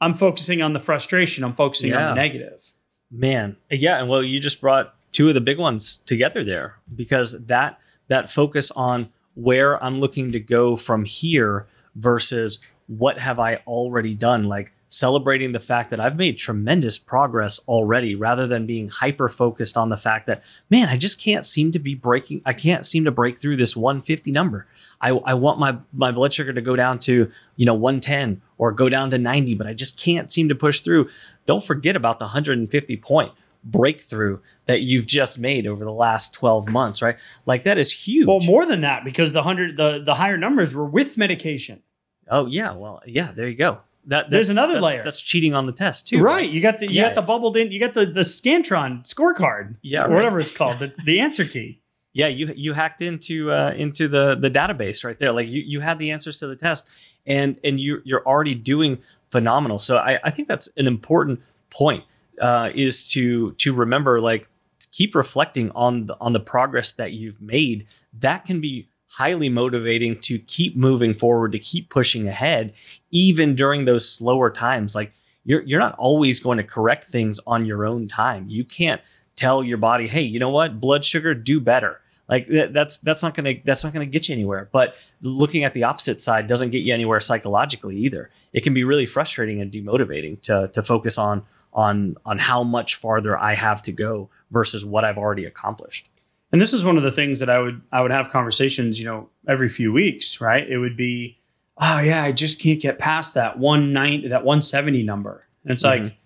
[0.00, 2.08] I'm focusing on the frustration, I'm focusing yeah.
[2.08, 2.72] on the negative.
[3.10, 7.46] Man, yeah, and well, you just brought two of the big ones together there because
[7.46, 13.56] that that focus on where I'm looking to go from here versus what have I
[13.66, 18.88] already done like celebrating the fact that I've made tremendous progress already rather than being
[18.88, 22.52] hyper focused on the fact that, man, I just can't seem to be breaking, I
[22.52, 24.66] can't seem to break through this 150 number.
[25.00, 28.70] I, I want my, my blood sugar to go down to, you know, 110 or
[28.70, 31.08] go down to 90, but I just can't seem to push through.
[31.46, 33.32] Don't forget about the 150 point
[33.64, 37.18] breakthrough that you've just made over the last 12 months, right?
[37.46, 38.26] Like that is huge.
[38.26, 41.82] Well, more than that, because the hundred the the higher numbers were with medication.
[42.28, 43.80] Oh yeah, well yeah, there you go.
[44.06, 45.02] That there's another that's, layer.
[45.02, 46.20] That's cheating on the test too.
[46.20, 46.32] Right.
[46.32, 46.50] right?
[46.50, 47.08] You got the you yeah.
[47.08, 47.72] got the bubbled in.
[47.72, 49.76] You got the the Scantron scorecard.
[49.82, 50.02] Yeah.
[50.02, 50.10] Right.
[50.10, 50.78] whatever it's called.
[50.78, 51.80] the, the answer key.
[52.16, 55.32] Yeah, you you hacked into uh, into the the database right there.
[55.32, 56.88] Like you you had the answers to the test,
[57.26, 58.98] and and you you're already doing
[59.32, 59.80] phenomenal.
[59.80, 62.04] So I I think that's an important point
[62.40, 64.48] uh, is to to remember like
[64.92, 67.86] keep reflecting on the on the progress that you've made.
[68.18, 72.72] That can be highly motivating to keep moving forward, to keep pushing ahead,
[73.10, 74.94] even during those slower times.
[74.94, 75.12] Like
[75.44, 78.48] you're you're not always going to correct things on your own time.
[78.48, 79.00] You can't
[79.36, 82.00] tell your body, hey, you know what, blood sugar, do better.
[82.28, 84.70] Like that's that's not gonna that's not gonna get you anywhere.
[84.72, 88.30] But looking at the opposite side doesn't get you anywhere psychologically either.
[88.52, 91.42] It can be really frustrating and demotivating to to focus on
[91.74, 96.08] on on how much farther I have to go versus what I've already accomplished.
[96.52, 99.06] And this is one of the things that I would I would have conversations, you
[99.06, 100.68] know, every few weeks, right?
[100.68, 101.38] It would be,
[101.78, 105.46] oh yeah, I just can't get past that one ninety that one seventy number.
[105.64, 106.04] And it's mm-hmm.
[106.04, 106.16] like,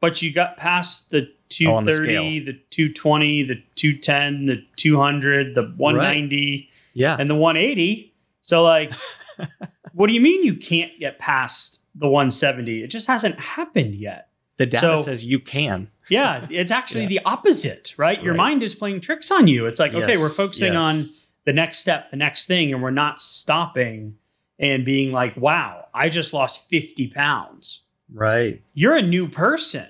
[0.00, 5.62] but you got past the 230, oh, the, the 220, the 210, the 200, the
[5.76, 6.68] 190, right.
[6.94, 8.12] yeah, and the 180.
[8.42, 8.92] So like,
[9.92, 12.82] what do you mean you can't get past the 170?
[12.82, 14.29] It just hasn't happened yet.
[14.60, 15.88] The data so, says you can.
[16.10, 17.08] yeah, it's actually yeah.
[17.08, 18.22] the opposite, right?
[18.22, 18.50] Your right.
[18.50, 19.64] mind is playing tricks on you.
[19.64, 20.76] It's like, yes, okay, we're focusing yes.
[20.76, 21.02] on
[21.46, 24.16] the next step, the next thing, and we're not stopping
[24.58, 27.84] and being like, wow, I just lost 50 pounds.
[28.12, 28.62] Right.
[28.74, 29.88] You're a new person.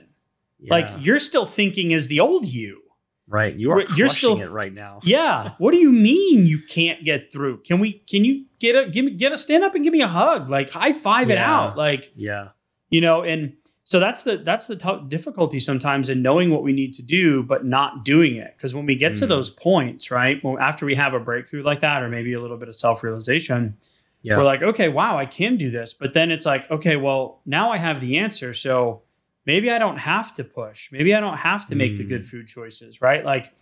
[0.61, 0.73] Yeah.
[0.73, 2.81] Like you're still thinking as the old you.
[3.27, 3.57] Right.
[3.57, 5.01] You are you're still, it right now.
[5.05, 5.55] yeah.
[5.59, 7.63] What do you mean you can't get through?
[7.63, 10.03] Can we can you get a give me get a stand up and give me
[10.03, 10.49] a hug?
[10.49, 11.35] Like high five yeah.
[11.35, 11.77] it out.
[11.77, 12.51] Like yeah.
[12.89, 13.55] You know, and
[13.85, 17.43] so that's the that's the t- difficulty sometimes in knowing what we need to do
[17.43, 19.17] but not doing it because when we get mm.
[19.17, 22.41] to those points right well, after we have a breakthrough like that or maybe a
[22.41, 23.77] little bit of self-realization
[24.23, 24.37] yeah.
[24.37, 27.71] we're like okay wow i can do this but then it's like okay well now
[27.71, 29.03] i have the answer so
[29.47, 31.99] maybe i don't have to push maybe i don't have to make mm.
[31.99, 32.27] the good mm.
[32.27, 33.53] food choices right like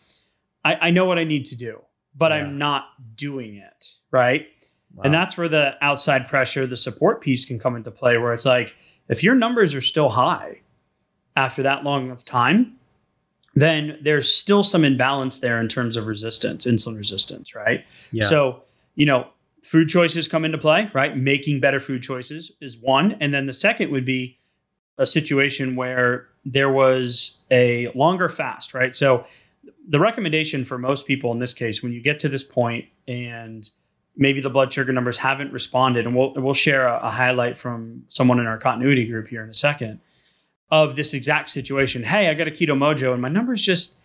[0.65, 1.81] I, I, know what i need to do
[2.17, 2.39] but yeah.
[2.39, 4.47] i'm not doing it right
[4.95, 5.05] wow.
[5.05, 8.45] and that's where the outside pressure the support piece can come into play where it's
[8.45, 8.75] like
[9.09, 10.61] if your numbers are still high
[11.37, 12.77] after that long of time,
[13.55, 17.85] then there's still some imbalance there in terms of resistance, insulin resistance, right?
[18.13, 18.25] Yeah.
[18.25, 18.63] So,
[18.95, 19.29] you know,
[19.63, 21.17] food choices come into play, right?
[21.17, 23.17] Making better food choices is one.
[23.21, 24.39] And then the second would be
[24.99, 28.95] a situation where there was a longer fast, right?
[28.95, 29.27] So,
[29.91, 33.69] the recommendation for most people in this case, when you get to this point and
[34.19, 36.05] maybe the blood sugar numbers haven't responded.
[36.05, 39.49] And we'll, we'll share a, a, highlight from someone in our continuity group here in
[39.49, 40.01] a second
[40.71, 42.03] of this exact situation.
[42.03, 43.97] Hey, I got a Keto-Mojo and my numbers just,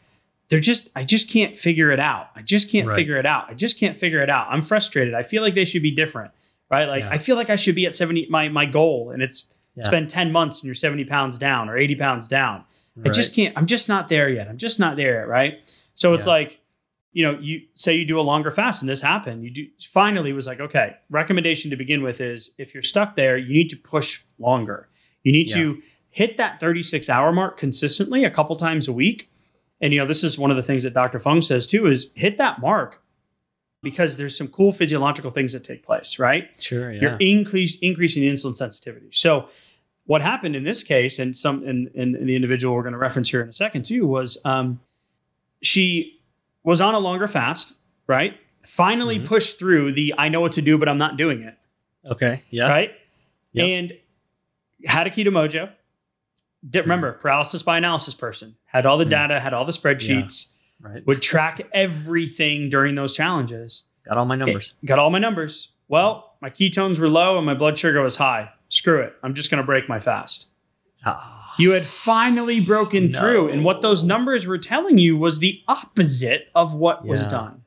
[0.50, 2.28] they're just, I just can't figure it out.
[2.36, 2.96] I just can't right.
[2.96, 3.50] figure it out.
[3.50, 4.48] I just can't figure it out.
[4.50, 5.16] I'm frustrated.
[5.16, 6.32] I feel like they should be different,
[6.70, 6.88] right?
[6.88, 7.10] Like yeah.
[7.10, 9.90] I feel like I should be at 70, my, my goal and it's, yeah.
[9.90, 12.64] been 10 months and you're 70 pounds down or 80 pounds down.
[12.96, 13.10] Right.
[13.10, 14.48] I just can't, I'm just not there yet.
[14.48, 15.28] I'm just not there yet.
[15.28, 15.76] Right.
[15.96, 16.34] So it's yeah.
[16.34, 16.60] like,
[17.14, 19.44] you know, you say you do a longer fast and this happened.
[19.44, 23.38] You do finally was like, okay, recommendation to begin with is if you're stuck there,
[23.38, 24.90] you need to push longer.
[25.22, 25.56] You need yeah.
[25.58, 29.32] to hit that 36 hour mark consistently a couple times a week.
[29.80, 31.20] And you know, this is one of the things that Dr.
[31.20, 33.02] Fung says too is hit that mark
[33.84, 36.50] because there's some cool physiological things that take place, right?
[36.60, 36.92] Sure.
[36.92, 37.02] Yeah.
[37.02, 39.10] You're increase, increasing insulin sensitivity.
[39.12, 39.50] So
[40.06, 43.30] what happened in this case, and some and, and the individual we're going to reference
[43.30, 44.80] here in a second too, was um,
[45.62, 46.20] she
[46.64, 47.74] was on a longer fast,
[48.08, 48.38] right?
[48.64, 49.28] Finally mm-hmm.
[49.28, 51.58] pushed through the I know what to do, but I'm not doing it.
[52.06, 52.42] Okay.
[52.50, 52.70] Yeah.
[52.70, 52.92] Right.
[53.54, 53.68] Yep.
[53.68, 53.94] And
[54.86, 55.70] had a Keto-Mojo.
[56.70, 58.56] Did, remember, paralysis by analysis person.
[58.66, 60.88] Had all the data, had all the spreadsheets, yeah.
[60.92, 61.06] right.
[61.06, 63.84] would track everything during those challenges.
[64.08, 64.74] Got all my numbers.
[64.82, 65.74] It, got all my numbers.
[65.90, 68.50] Well, my ketones were low and my blood sugar was high.
[68.70, 69.14] Screw it.
[69.24, 70.48] I'm just going to break my fast.
[71.06, 71.40] Oh.
[71.60, 73.20] You had finally broken no.
[73.20, 73.50] through.
[73.50, 77.12] And what those numbers were telling you was the opposite of what yeah.
[77.12, 77.64] was done.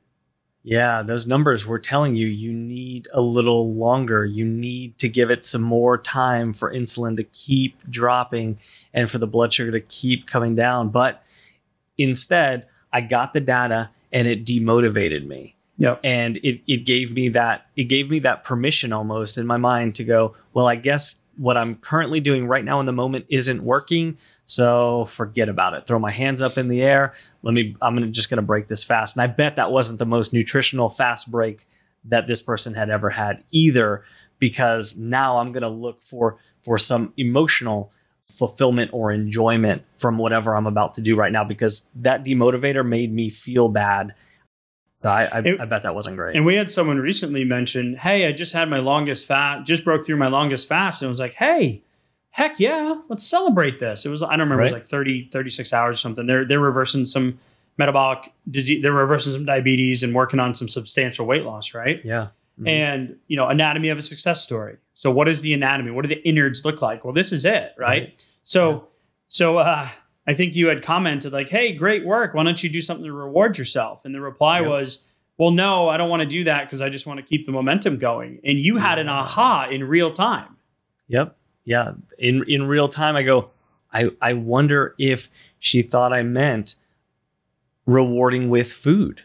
[0.63, 4.27] Yeah, those numbers were telling you you need a little longer.
[4.27, 8.59] You need to give it some more time for insulin to keep dropping
[8.93, 10.89] and for the blood sugar to keep coming down.
[10.89, 11.23] But
[11.97, 15.55] instead, I got the data and it demotivated me.
[15.79, 16.01] Yep.
[16.03, 19.95] And it, it gave me that it gave me that permission almost in my mind
[19.97, 23.63] to go, well, I guess what I'm currently doing right now in the moment isn't
[23.63, 24.17] working.
[24.45, 25.87] So forget about it.
[25.87, 27.15] Throw my hands up in the air.
[27.43, 29.17] Let me, I'm gonna, just going to break this fast.
[29.17, 31.67] And I bet that wasn't the most nutritional fast break
[32.05, 34.05] that this person had ever had either,
[34.39, 37.93] because now I'm going to look for, for some emotional
[38.27, 43.13] fulfillment or enjoyment from whatever I'm about to do right now, because that demotivator made
[43.13, 44.15] me feel bad
[45.05, 46.37] I, I, it, I, bet that wasn't great.
[46.37, 50.05] And we had someone recently mention, "Hey, I just had my longest fast, just broke
[50.05, 51.83] through my longest fast," and it was like, "Hey,
[52.31, 54.73] heck yeah, let's celebrate this." It was I don't remember, right.
[54.73, 56.27] it was like 30, 36 hours or something.
[56.27, 57.39] They're they're reversing some
[57.79, 62.01] metabolic disease, they're reversing some diabetes and working on some substantial weight loss, right?
[62.05, 62.29] Yeah.
[62.59, 62.69] Mm-hmm.
[62.69, 64.79] And you know, anatomy of a success story.
[64.95, 65.91] So, what is the anatomy?
[65.91, 67.05] What do the innards look like?
[67.05, 68.03] Well, this is it, right?
[68.03, 68.25] right.
[68.45, 68.79] So, yeah.
[69.29, 69.89] so uh,
[70.27, 72.35] I think you had commented like, "Hey, great work.
[72.35, 74.71] Why don't you do something to reward yourself?" And the reply yep.
[74.71, 75.05] was,
[75.39, 77.53] "Well, no, I don't want to do that because I just want to keep the
[77.53, 80.57] momentum going." And you had an aha in real time.
[81.09, 81.37] Yep.
[81.65, 81.93] Yeah.
[82.19, 83.51] In in real time, I go,
[83.93, 86.77] I I wonder if she thought I meant
[87.87, 89.23] rewarding with food.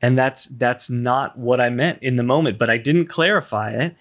[0.00, 3.96] And that's that's not what I meant in the moment, but I didn't clarify it.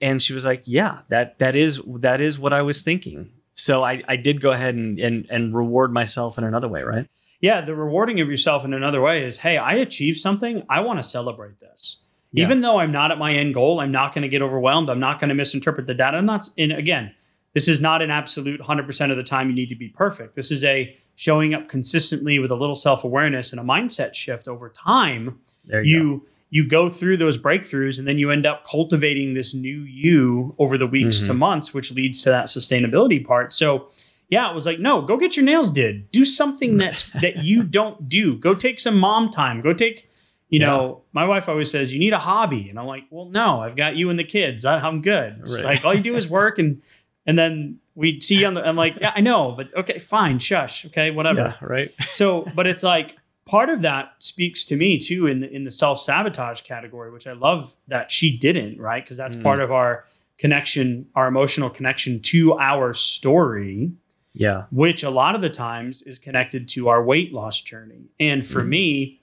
[0.00, 3.82] And she was like, "Yeah, that that is that is what I was thinking." So
[3.82, 7.06] I, I did go ahead and, and and reward myself in another way, right?
[7.40, 10.62] Yeah, the rewarding of yourself in another way is, hey, I achieved something.
[10.68, 12.02] I want to celebrate this.
[12.32, 12.44] Yeah.
[12.44, 14.90] Even though I'm not at my end goal, I'm not going to get overwhelmed.
[14.90, 16.18] I'm not going to misinterpret the data.
[16.18, 17.14] I'm not, and again,
[17.54, 20.36] this is not an absolute 100% of the time you need to be perfect.
[20.36, 24.46] This is a showing up consistently with a little self awareness and a mindset shift
[24.46, 25.40] over time.
[25.64, 29.54] There you, you you go through those breakthroughs and then you end up cultivating this
[29.54, 31.26] new you over the weeks mm-hmm.
[31.28, 33.52] to months, which leads to that sustainability part.
[33.52, 33.88] So,
[34.28, 36.10] yeah, it was like, no, go get your nails did.
[36.10, 38.36] Do something that that you don't do.
[38.36, 39.60] Go take some mom time.
[39.60, 40.10] Go take,
[40.48, 40.66] you yeah.
[40.66, 43.76] know, my wife always says you need a hobby, and I'm like, well, no, I've
[43.76, 44.64] got you and the kids.
[44.64, 45.40] I, am good.
[45.48, 45.64] Right.
[45.64, 46.82] like all you do is work, and
[47.26, 48.66] and then we'd see you on the.
[48.66, 51.56] I'm like, yeah, I know, but okay, fine, shush, okay, whatever.
[51.60, 51.94] Yeah, right.
[52.00, 53.16] so, but it's like
[53.50, 57.26] part of that speaks to me too in the, in the self sabotage category, which
[57.26, 59.04] I love that she didn't, right?
[59.04, 59.42] Because that's mm.
[59.42, 60.04] part of our
[60.38, 63.90] connection, our emotional connection to our story.
[64.32, 64.66] Yeah.
[64.70, 68.04] Which a lot of the times is connected to our weight loss journey.
[68.20, 68.68] And for mm.
[68.68, 69.20] me,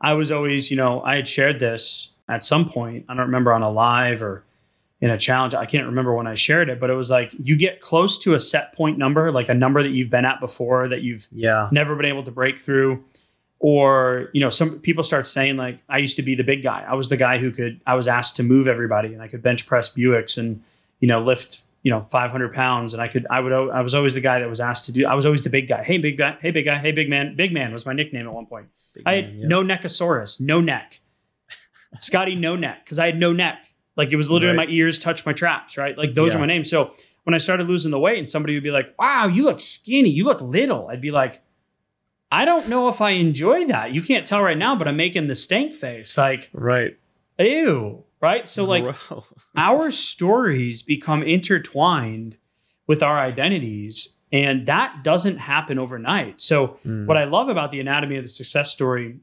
[0.00, 3.04] I was always, you know, I had shared this at some point.
[3.10, 4.42] I don't remember on a live or
[5.02, 5.52] in a challenge.
[5.52, 8.32] I can't remember when I shared it, but it was like you get close to
[8.34, 11.68] a set point number, like a number that you've been at before that you've yeah.
[11.70, 13.04] never been able to break through
[13.60, 16.84] or you know some people start saying like i used to be the big guy.
[16.86, 19.42] I was the guy who could i was asked to move everybody and i could
[19.42, 20.62] bench press buicks and
[20.98, 22.94] you know lift you know 500 pounds.
[22.94, 25.06] And i could i would i was always the guy that was asked to do
[25.06, 25.84] i was always the big guy.
[25.84, 28.32] Hey big guy hey big guy hey big man big man was my nickname at
[28.32, 28.66] one point.
[28.94, 31.00] Big i had man, no neckosaurus no neck.
[32.00, 33.66] Scotty no neck because i had no neck.
[33.94, 34.68] Like it was literally right.
[34.68, 35.96] my ears touch my traps right?
[35.98, 36.38] Like those yeah.
[36.38, 36.70] are my names.
[36.70, 36.94] So
[37.24, 40.08] when i started losing the weight and somebody would be like wow you look skinny.
[40.08, 40.88] You look little.
[40.88, 41.42] I'd be like
[42.32, 43.92] I don't know if I enjoy that.
[43.92, 46.16] You can't tell right now, but I'm making the stank face.
[46.16, 46.96] Like, right.
[47.38, 48.04] Ew.
[48.20, 48.46] Right.
[48.46, 48.84] So, like,
[49.56, 52.36] our stories become intertwined
[52.86, 56.40] with our identities, and that doesn't happen overnight.
[56.40, 57.06] So, mm.
[57.06, 59.20] what I love about the anatomy of the success story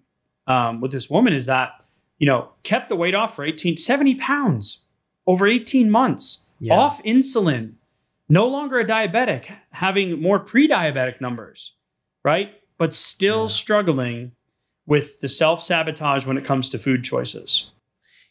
[0.47, 1.83] um, with this woman is that,
[2.17, 4.83] you know, kept the weight off for 18, 70 pounds
[5.27, 6.73] over 18 months, yeah.
[6.73, 7.73] off insulin,
[8.29, 11.73] no longer a diabetic, having more pre diabetic numbers,
[12.23, 12.53] right?
[12.77, 13.47] But still yeah.
[13.47, 14.31] struggling
[14.85, 17.71] with the self sabotage when it comes to food choices.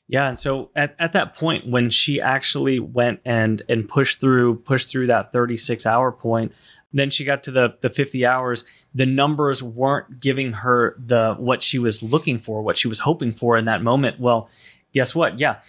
[0.08, 4.56] Yeah, and so at, at that point when she actually went and and pushed through
[4.60, 6.52] pushed through that 36 hour point,
[6.92, 11.62] then she got to the the 50 hours, the numbers weren't giving her the what
[11.62, 14.20] she was looking for, what she was hoping for in that moment.
[14.20, 14.48] Well,
[14.92, 15.40] guess what?
[15.40, 15.60] Yeah,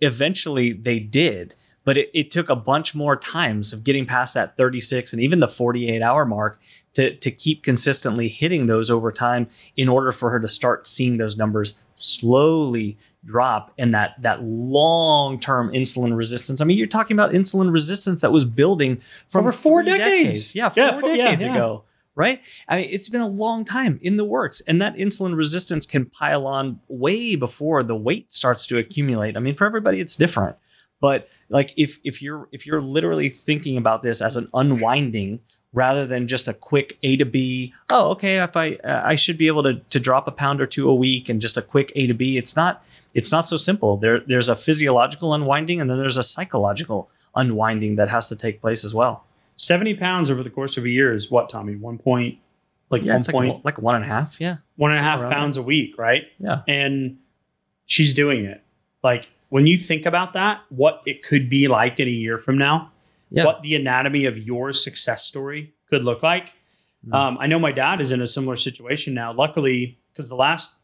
[0.00, 4.56] eventually they did but it, it, took a bunch more times of getting past that
[4.56, 6.58] 36 and even the 48 hour mark
[6.94, 11.18] to, to keep consistently hitting those over time in order for her to start seeing
[11.18, 16.60] those numbers slowly drop and that that long term insulin resistance.
[16.60, 20.52] I mean, you're talking about insulin resistance that was building for over four decades.
[20.52, 20.54] decades.
[20.54, 21.56] Yeah, four yeah, decades yeah, yeah.
[21.56, 21.84] ago.
[22.16, 22.40] Right?
[22.68, 26.04] I mean, it's been a long time in the works, and that insulin resistance can
[26.04, 29.36] pile on way before the weight starts to accumulate.
[29.36, 30.54] I mean, for everybody, it's different.
[31.00, 35.40] But like if if you're if you're literally thinking about this as an unwinding
[35.72, 37.74] rather than just a quick A to B.
[37.90, 40.66] Oh, okay, if I uh, I should be able to to drop a pound or
[40.66, 42.38] two a week and just a quick A to B.
[42.38, 43.96] It's not it's not so simple.
[43.96, 48.60] There there's a physiological unwinding and then there's a psychological unwinding that has to take
[48.60, 49.24] place as well.
[49.56, 51.76] 70 pounds over the course of a year is what, Tommy?
[51.76, 52.38] One point
[52.90, 54.56] like yeah, one point like, like, one and a half, yeah.
[54.76, 56.24] One and a half pounds a week, right?
[56.38, 56.62] Yeah.
[56.68, 57.18] And
[57.86, 58.62] she's doing it.
[59.02, 62.58] Like when you think about that, what it could be like in a year from
[62.58, 62.90] now,
[63.30, 63.44] yeah.
[63.44, 66.52] what the anatomy of your success story could look like.
[67.06, 67.14] Mm.
[67.14, 69.32] Um, I know my dad is in a similar situation now.
[69.32, 70.74] Luckily, because the last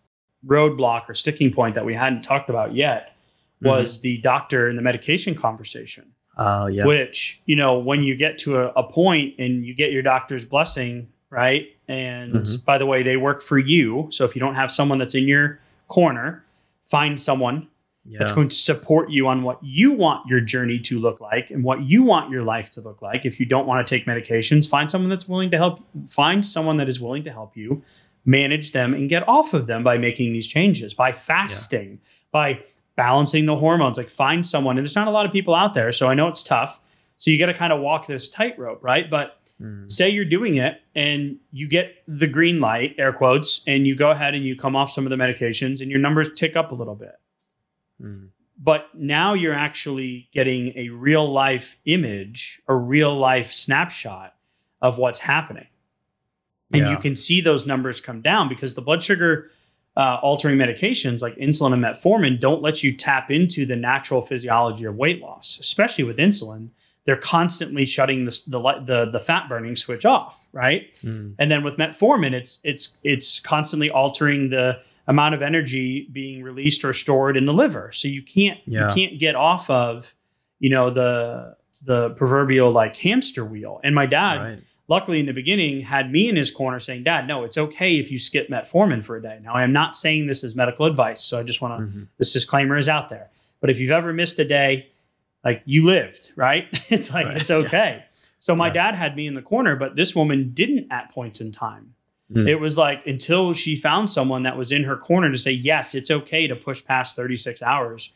[0.47, 3.17] roadblock or sticking point that we hadn't talked about yet
[3.61, 4.03] was mm-hmm.
[4.03, 6.13] the doctor and the medication conversation.
[6.39, 6.85] Oh, uh, yeah.
[6.85, 10.45] Which, you know, when you get to a, a, point and you get your doctor's
[10.45, 11.67] blessing, right?
[11.89, 12.65] And mm-hmm.
[12.65, 14.07] by the way, they work for you.
[14.13, 16.45] So if you don't have someone that's in your corner,
[16.85, 17.67] find someone
[18.05, 18.19] yeah.
[18.19, 21.63] that's going to support you on what you want your journey to look like and
[21.63, 23.27] what you want your life to look like.
[23.27, 25.81] If you don't want to take medications, find someone that's willing to help.
[26.09, 27.83] Find someone that is willing to help you
[28.25, 32.09] manage them and get off of them by making these changes, by fasting, yeah.
[32.33, 32.61] by
[32.97, 33.99] balancing the hormones.
[33.99, 36.29] Like find someone, and there's not a lot of people out there, so I know
[36.29, 36.81] it's tough.
[37.19, 39.11] So you got to kind of walk this tightrope, right?
[39.11, 39.93] But mm.
[39.93, 44.11] say you're doing it and you get the green light, air quotes, and you go
[44.11, 46.75] ahead and you come off some of the medications and your numbers tick up a
[46.75, 47.20] little bit
[48.01, 48.29] Mm.
[48.63, 54.35] But now you're actually getting a real life image, a real life snapshot
[54.83, 55.67] of what's happening.
[56.73, 56.91] And yeah.
[56.91, 59.51] you can see those numbers come down because the blood sugar
[59.97, 64.85] uh, altering medications like insulin and metformin don't let you tap into the natural physiology
[64.85, 66.71] of weight loss, especially with insulin.
[67.07, 70.95] They're constantly shutting the the the, the fat burning switch off, right?
[71.03, 71.35] Mm.
[71.39, 76.85] And then with metformin, it's it's it's constantly altering the amount of energy being released
[76.85, 77.90] or stored in the liver.
[77.92, 78.88] So you can't yeah.
[78.88, 80.14] you can't get off of,
[80.61, 83.81] you know, the the proverbial like hamster wheel.
[83.83, 84.59] And my dad, right.
[84.87, 88.11] luckily in the beginning, had me in his corner saying, Dad, no, it's okay if
[88.11, 89.40] you skip metformin for a day.
[89.42, 91.23] Now I am not saying this is medical advice.
[91.23, 92.03] So I just want to mm-hmm.
[92.18, 93.31] this disclaimer is out there.
[93.61, 94.90] But if you've ever missed a day,
[95.44, 96.68] like you lived, right?
[96.88, 97.37] it's like right.
[97.37, 97.96] it's okay.
[97.99, 98.03] Yeah.
[98.42, 98.73] So my yeah.
[98.73, 101.94] dad had me in the corner, but this woman didn't at points in time.
[102.33, 102.49] Mm.
[102.49, 105.95] It was like until she found someone that was in her corner to say, yes,
[105.95, 108.12] it's okay to push past 36 hours,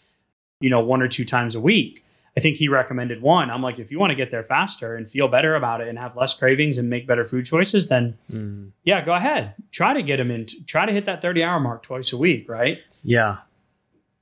[0.60, 2.04] you know, one or two times a week.
[2.36, 3.50] I think he recommended one.
[3.50, 5.96] I'm like, if you want to get there faster and feel better about it and
[5.98, 8.70] have less cravings and make better food choices, then mm.
[8.82, 9.54] yeah, go ahead.
[9.70, 12.48] Try to get him in, try to hit that 30 hour mark twice a week,
[12.48, 12.80] right?
[13.04, 13.38] Yeah.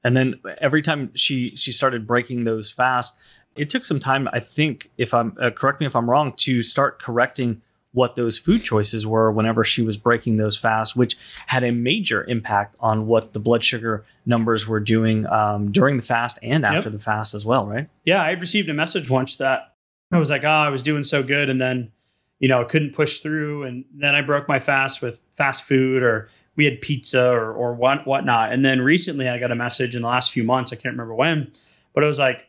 [0.05, 3.19] And then every time she she started breaking those fast,
[3.57, 6.63] it took some time, I think, if I'm uh, correct me if I'm wrong, to
[6.63, 11.63] start correcting what those food choices were whenever she was breaking those fasts, which had
[11.63, 16.39] a major impact on what the blood sugar numbers were doing um, during the fast
[16.43, 16.93] and after yep.
[16.93, 17.89] the fast as well, right?
[18.05, 19.75] Yeah, I received a message once that
[20.11, 21.51] I was like, oh, I was doing so good.
[21.51, 21.93] And then,
[22.39, 23.65] you know, I couldn't push through.
[23.65, 27.75] And then I broke my fast with fast food or we had pizza or, or
[27.75, 28.53] what, whatnot.
[28.53, 31.15] And then recently I got a message in the last few months, I can't remember
[31.15, 31.51] when,
[31.95, 32.47] but it was like,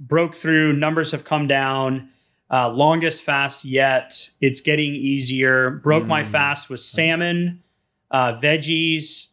[0.00, 2.10] broke through, numbers have come down
[2.52, 4.28] uh, longest fast yet.
[4.40, 5.70] It's getting easier.
[5.70, 6.08] Broke mm.
[6.08, 7.62] my fast with salmon,
[8.10, 9.28] uh, veggies,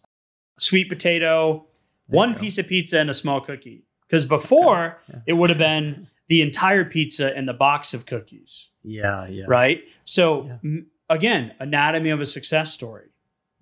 [0.58, 1.66] sweet potato,
[2.08, 3.84] there one piece of pizza, and a small cookie.
[4.08, 4.98] Because before okay.
[5.10, 5.20] yeah.
[5.28, 8.70] it would have been the entire pizza and the box of cookies.
[8.84, 9.46] Yeah, yeah.
[9.48, 9.84] Right.
[10.06, 10.58] So yeah.
[10.64, 13.10] m- again, anatomy of a success story.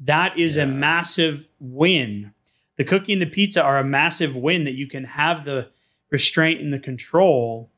[0.02, 0.64] That is yeah.
[0.64, 2.34] a massive win.
[2.76, 5.70] The cookie and the pizza are a massive win that you can have the
[6.12, 7.72] restraint and the control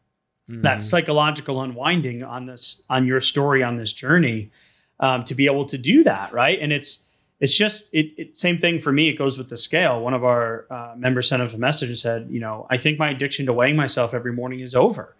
[0.50, 0.62] mm.
[0.64, 4.52] that psychological unwinding on this on your story on this journey
[5.00, 6.60] um, to be able to do that right?
[6.60, 7.06] And it's
[7.40, 10.02] it's just it, it, same thing for me it goes with the scale.
[10.02, 13.00] One of our uh, members sent us a message and said you know i think
[13.00, 15.16] my addiction to weighing myself every morning is over.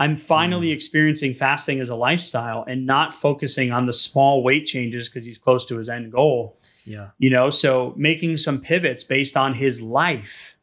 [0.00, 0.74] I'm finally mm.
[0.74, 5.38] experiencing fasting as a lifestyle and not focusing on the small weight changes because he's
[5.38, 6.56] close to his end goal.
[6.84, 7.08] Yeah.
[7.18, 10.54] You know so making some pivots based on his life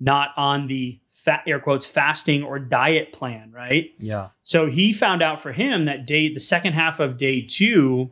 [0.00, 3.92] not on the fat air quotes fasting or diet plan, right?
[3.98, 4.28] Yeah.
[4.42, 8.10] So he found out for him that day the second half of day 2,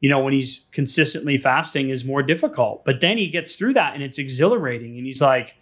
[0.00, 2.84] you know, when he's consistently fasting is more difficult.
[2.84, 5.56] But then he gets through that and it's exhilarating and he's like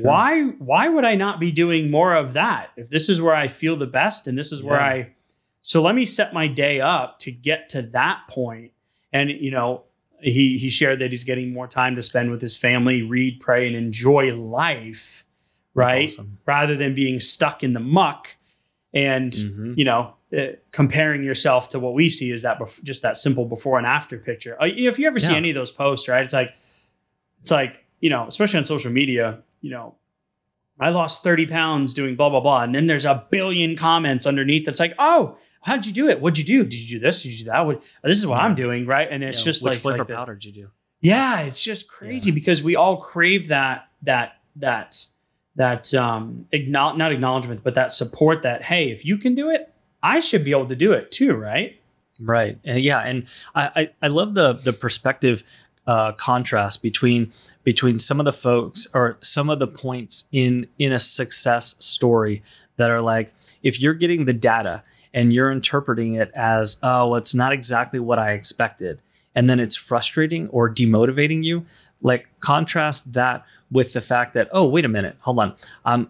[0.00, 3.46] why why would I not be doing more of that if this is where I
[3.46, 4.66] feel the best and this is yeah.
[4.66, 5.12] where I
[5.62, 8.72] so let me set my day up to get to that point
[9.12, 9.84] and you know
[10.20, 13.66] he he shared that he's getting more time to spend with his family, read, pray,
[13.66, 15.23] and enjoy life,
[15.74, 16.10] right?
[16.10, 16.38] Awesome.
[16.46, 18.36] Rather than being stuck in the muck
[18.92, 19.74] and mm-hmm.
[19.76, 23.44] you know uh, comparing yourself to what we see is that bef- just that simple
[23.44, 24.60] before and after picture.
[24.60, 25.28] Uh, if you ever yeah.
[25.28, 26.22] see any of those posts, right?
[26.22, 26.54] It's like
[27.40, 29.94] it's like you know, especially on social media, you know,
[30.78, 32.62] I lost 30 pounds doing blah, blah, blah.
[32.62, 36.20] And then there's a billion comments underneath that's like, oh, how'd you do it?
[36.20, 36.64] What'd you do?
[36.64, 37.22] Did you do this?
[37.22, 37.60] Did you do that?
[37.60, 38.44] What, this is what yeah.
[38.44, 38.86] I'm doing.
[38.86, 39.08] Right.
[39.10, 39.44] And it's yeah.
[39.44, 40.70] just Which like, flavor like powder did you do?
[41.00, 41.40] Yeah.
[41.40, 45.04] It's just crazy because we all crave that, that, that,
[45.56, 49.72] that, um, acknowledge, not acknowledgement, but that support that, hey, if you can do it,
[50.02, 51.34] I should be able to do it too.
[51.34, 51.80] Right.
[52.20, 52.58] Right.
[52.62, 53.00] Yeah.
[53.00, 55.42] And I, I, I love the, the perspective
[55.86, 57.32] uh, contrast between
[57.62, 62.42] between some of the folks or some of the points in in a success story
[62.76, 63.32] that are like
[63.62, 64.82] if you're getting the data
[65.12, 69.02] and you're interpreting it as oh it's not exactly what i expected
[69.34, 71.66] and then it's frustrating or demotivating you
[72.00, 73.44] like contrast that
[73.74, 75.54] with the fact that oh wait a minute hold on
[75.84, 76.08] um,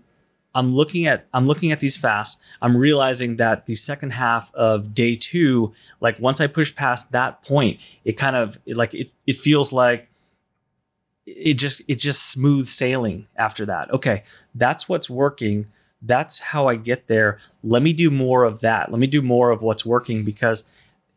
[0.55, 2.41] I'm looking at I'm looking at these fasts.
[2.63, 7.43] I'm realizing that the second half of day two, like once I push past that
[7.43, 10.09] point, it kind of like it it feels like
[11.27, 13.93] it just it just smooth sailing after that.
[13.93, 14.23] Okay,
[14.55, 15.67] that's what's working.
[16.01, 17.39] That's how I get there.
[17.63, 18.93] Let me do more of that.
[18.93, 20.65] Let me do more of what's working because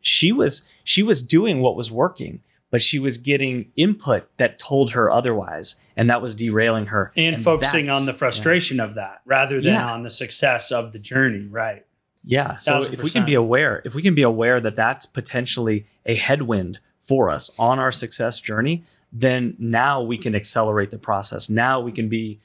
[0.00, 2.40] she was she was doing what was working
[2.70, 7.12] but she was getting input that told her otherwise and that was derailing her.
[7.16, 8.84] And, and focusing on the frustration yeah.
[8.84, 9.92] of that rather than yeah.
[9.92, 11.84] on the success of the journey right?
[12.24, 15.86] Yeah so if we can be aware if we can be aware that that's potentially
[16.04, 21.48] a headwind for us on our success journey then now we can accelerate the process.
[21.48, 22.40] Now we can be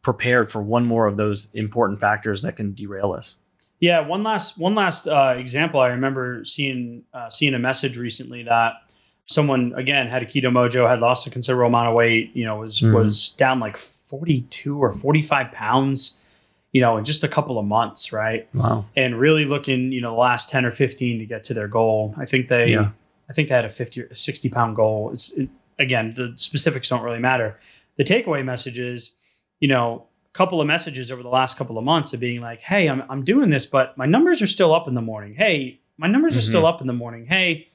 [0.00, 3.36] prepared for one more of those important factors that can derail us.
[3.78, 5.80] Yeah one last one last uh, example.
[5.80, 8.74] I remember seeing uh, seeing a message recently that
[9.26, 12.80] someone again had a Keto-Mojo, had lost a considerable amount of weight, you know, was
[12.80, 12.94] mm.
[12.94, 16.20] was down like 42 or 45 pounds,
[16.72, 18.48] you know, in just a couple of months, right?
[18.54, 18.84] Wow.
[18.96, 22.14] And really looking, you know, the last 10 or 15 to get to their goal.
[22.16, 22.90] I think they yeah.
[23.28, 25.10] I think they had a 50 or 60 pound goal.
[25.12, 27.58] It's it, again, the specifics don't really matter.
[27.96, 29.16] The takeaway message is,
[29.58, 32.60] you know, a couple of messages over the last couple of months of being like,
[32.60, 35.34] "Hey, I'm I'm doing this, but my numbers are still up in the morning.
[35.34, 36.38] Hey, my numbers mm-hmm.
[36.38, 37.26] are still up in the morning.
[37.26, 37.68] Hey,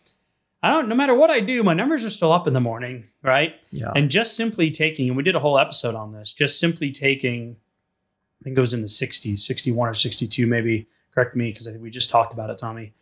[0.64, 3.06] I don't, no matter what I do, my numbers are still up in the morning,
[3.24, 3.56] right?
[3.72, 3.92] Yeah.
[3.96, 7.56] And just simply taking, and we did a whole episode on this, just simply taking,
[8.42, 11.72] I think it was in the 60s, 61 or 62, maybe, correct me, because I
[11.72, 12.94] think we just talked about it, Tommy,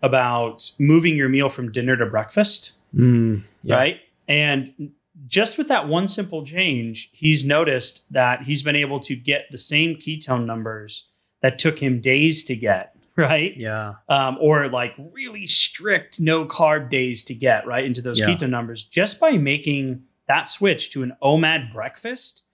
[0.00, 3.74] about moving your meal from dinner to breakfast, mm, yeah.
[3.74, 4.00] right?
[4.26, 4.92] And
[5.26, 9.58] just with that one simple change, he's noticed that he's been able to get the
[9.58, 11.08] same ketone numbers
[11.42, 13.56] that took him days to get right?
[13.56, 13.94] Yeah.
[14.08, 18.26] Um, or like really strict no carb days to get right into those yeah.
[18.26, 22.44] keto numbers just by making that switch to an OMAD breakfast.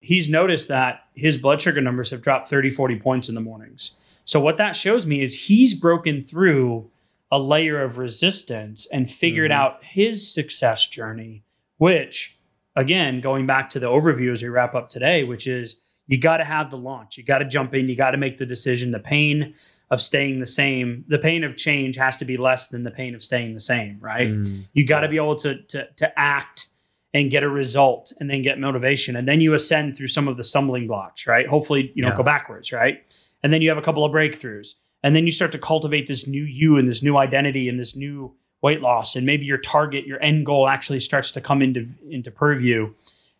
[0.00, 3.98] He's noticed that his blood sugar numbers have dropped 30, 40 points in the mornings.
[4.24, 6.90] So, what that shows me is he's broken through
[7.32, 9.60] a layer of resistance and figured mm-hmm.
[9.60, 11.42] out his success journey,
[11.78, 12.38] which,
[12.76, 16.38] again, going back to the overview as we wrap up today, which is you got
[16.38, 17.16] to have the launch.
[17.16, 17.88] You got to jump in.
[17.88, 18.90] You got to make the decision.
[18.90, 19.54] The pain
[19.90, 23.14] of staying the same, the pain of change has to be less than the pain
[23.14, 24.28] of staying the same, right?
[24.28, 25.10] Mm, you got to yeah.
[25.10, 26.66] be able to, to to act
[27.14, 30.36] and get a result and then get motivation and then you ascend through some of
[30.36, 31.46] the stumbling blocks, right?
[31.46, 32.16] Hopefully you don't yeah.
[32.16, 33.02] go backwards, right?
[33.42, 36.26] And then you have a couple of breakthroughs and then you start to cultivate this
[36.26, 40.06] new you and this new identity and this new weight loss and maybe your target,
[40.06, 42.92] your end goal actually starts to come into into purview.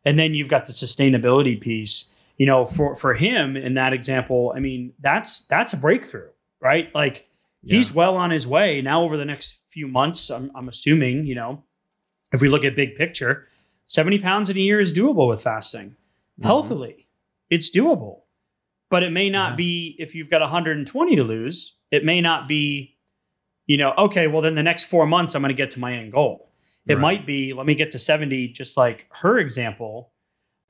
[0.04, 4.52] And then you've got the sustainability piece you know for for him in that example
[4.56, 6.28] i mean that's that's a breakthrough
[6.60, 6.94] right?
[6.94, 7.28] Like
[7.62, 7.76] yeah.
[7.76, 9.02] he's well on his way now.
[9.02, 11.62] Over the next few months, I'm, I'm assuming, you know,
[12.32, 13.48] if we look at big picture,
[13.86, 15.90] 70 pounds in a year is doable with fasting.
[15.90, 16.46] Mm-hmm.
[16.46, 17.06] Healthily,
[17.50, 18.20] it's doable.
[18.90, 19.56] But it may not yeah.
[19.56, 22.96] be if you've got 120 to lose, it may not be,
[23.66, 25.94] you know, okay, well, then the next four months, I'm going to get to my
[25.94, 26.50] end goal.
[26.86, 27.00] It right.
[27.00, 30.10] might be, let me get to 70, just like her example,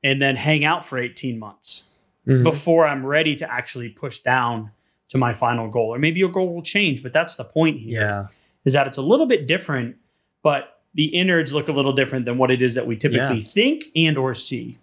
[0.03, 1.84] and then hang out for 18 months
[2.26, 2.44] mm-hmm.
[2.44, 4.70] before I'm ready to actually push down
[5.09, 5.94] to my final goal.
[5.94, 8.01] Or maybe your goal will change, but that's the point here.
[8.01, 8.26] Yeah.
[8.64, 9.96] Is that it's a little bit different,
[10.42, 13.44] but the innards look a little different than what it is that we typically yeah.
[13.44, 14.78] think and or see.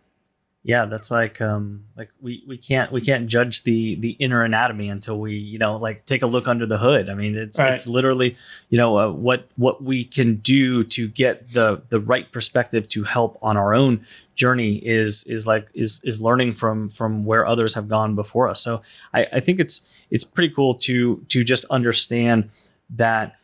[0.67, 4.89] Yeah, that's like um like we we can't we can't judge the the inner anatomy
[4.89, 7.07] until we, you know, like take a look under the hood.
[7.07, 7.71] I mean, it's right.
[7.71, 8.35] it's literally,
[8.69, 13.03] you know, uh, what what we can do to get the the right perspective to
[13.03, 17.75] help on our own journey is is like is is learning from from where others
[17.75, 18.59] have gone before us.
[18.59, 18.81] So
[19.13, 22.49] I I think it's it's pretty cool to to just understand
[22.89, 23.35] that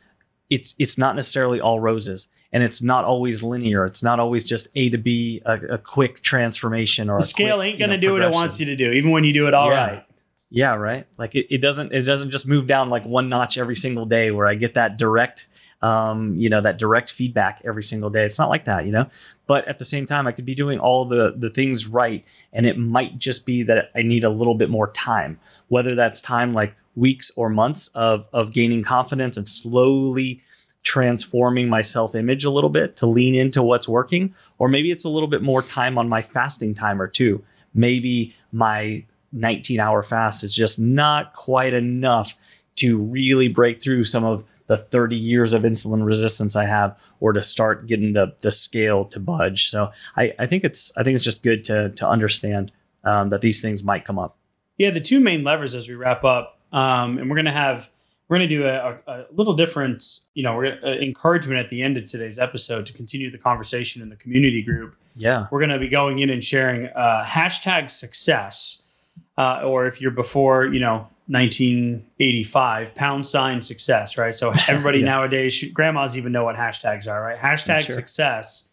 [0.50, 3.86] it's it's not necessarily all roses and it's not always linear.
[3.86, 7.70] It's not always just A to B, a, a quick transformation or the scale quick,
[7.70, 9.54] ain't going to do what it wants you to do, even when you do it
[9.54, 9.86] all yeah.
[9.88, 10.06] right.
[10.50, 11.08] Yeah, right.
[11.18, 14.32] Like it, it doesn't it doesn't just move down like one notch every single day
[14.32, 15.48] where I get that direct
[15.82, 18.24] um, you know, that direct feedback every single day.
[18.24, 19.08] It's not like that, you know.
[19.48, 22.24] But at the same time, I could be doing all the the things right,
[22.54, 25.40] and it might just be that I need a little bit more time.
[25.68, 30.42] Whether that's time like weeks or months of of gaining confidence and slowly
[30.84, 35.06] transforming my self image a little bit to lean into what's working, or maybe it's
[35.06, 37.44] a little bit more time on my fasting timer too.
[37.74, 42.34] Maybe my 19 hour fast is just not quite enough
[42.76, 47.34] to really break through some of the 30 years of insulin resistance I have or
[47.34, 49.68] to start getting the the scale to budge.
[49.70, 52.72] So I, I think it's I think it's just good to to understand
[53.04, 54.38] um, that these things might come up.
[54.78, 57.90] Yeah, the two main levers as we wrap up, um, and we're gonna have
[58.32, 61.98] we're gonna do a, a little different, you know, we're uh, encouragement at the end
[61.98, 64.96] of today's episode to continue the conversation in the community group.
[65.16, 68.88] Yeah, we're gonna be going in and sharing uh, hashtag success,
[69.38, 75.06] uh, or if you're before, you know, 1985 pound sign success right so everybody yeah.
[75.06, 77.96] nowadays should, grandmas even know what hashtags are right hashtag sure.
[77.96, 78.68] success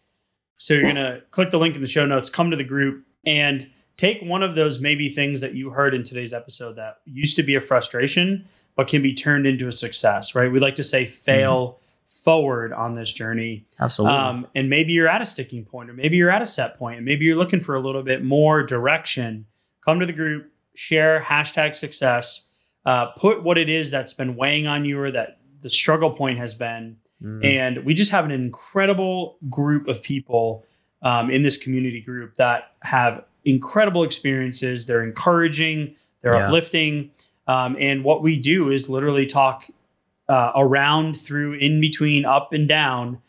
[0.57, 3.69] so you're gonna click the link in the show notes come to the group and
[3.95, 7.43] take one of those maybe things that you heard in today's episode that used to
[7.43, 8.45] be a frustration
[8.79, 12.23] but can be turned into a success right we like to say fail mm-hmm.
[12.23, 16.15] forward on this journey absolutely um, and maybe you're at a sticking point or maybe
[16.15, 19.45] you're at a set point and maybe you're looking for a little bit more direction
[19.83, 22.49] come to the group share hashtag success
[22.85, 26.39] uh, put what it is that's been weighing on you or that the struggle point
[26.39, 26.97] has been.
[27.23, 27.45] Mm.
[27.45, 30.65] And we just have an incredible group of people
[31.01, 34.85] um, in this community group that have incredible experiences.
[34.85, 36.47] They're encouraging, they're yeah.
[36.47, 37.11] uplifting.
[37.49, 39.65] Um, and what we do is literally talk
[40.29, 43.23] uh, around, through, in between, up and down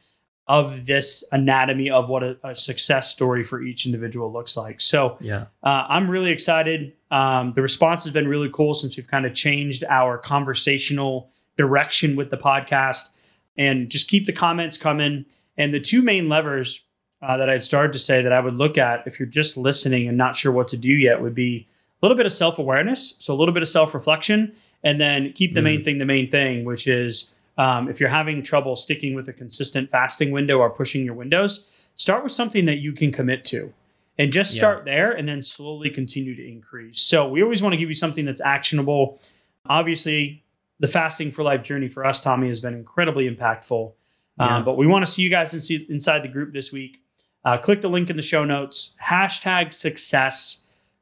[0.47, 4.79] of this anatomy of what a, a, success story for each individual looks like.
[4.79, 6.93] So, yeah, uh, I'm really excited.
[7.11, 12.15] Um, the response has been really cool since we've kind of changed our conversational direction
[12.15, 13.15] with the podcast.
[13.57, 15.25] And just keep the comments coming.
[15.57, 16.85] And the two main levers
[17.23, 20.09] uh, that I'd started to say that I would look at if you're just listening
[20.09, 21.69] and not sure what to do yet would be
[22.03, 25.55] little bit of self awareness, so a little bit of self reflection, and then keep
[25.55, 25.65] the mm.
[25.65, 29.33] main thing the main thing, which is um, if you're having trouble sticking with a
[29.33, 33.73] consistent fasting window or pushing your windows, start with something that you can commit to
[34.19, 34.93] and just start yeah.
[34.93, 37.01] there and then slowly continue to increase.
[37.01, 39.19] So we always want to give you something that's actionable.
[39.67, 40.43] Obviously,
[40.79, 43.93] the fasting for life journey for us, Tommy, has been incredibly impactful.
[44.39, 44.57] Yeah.
[44.57, 47.03] Um, but we want to see you guys in, inside the group this week.
[47.45, 50.60] Uh, click the link in the show notes, hashtag success.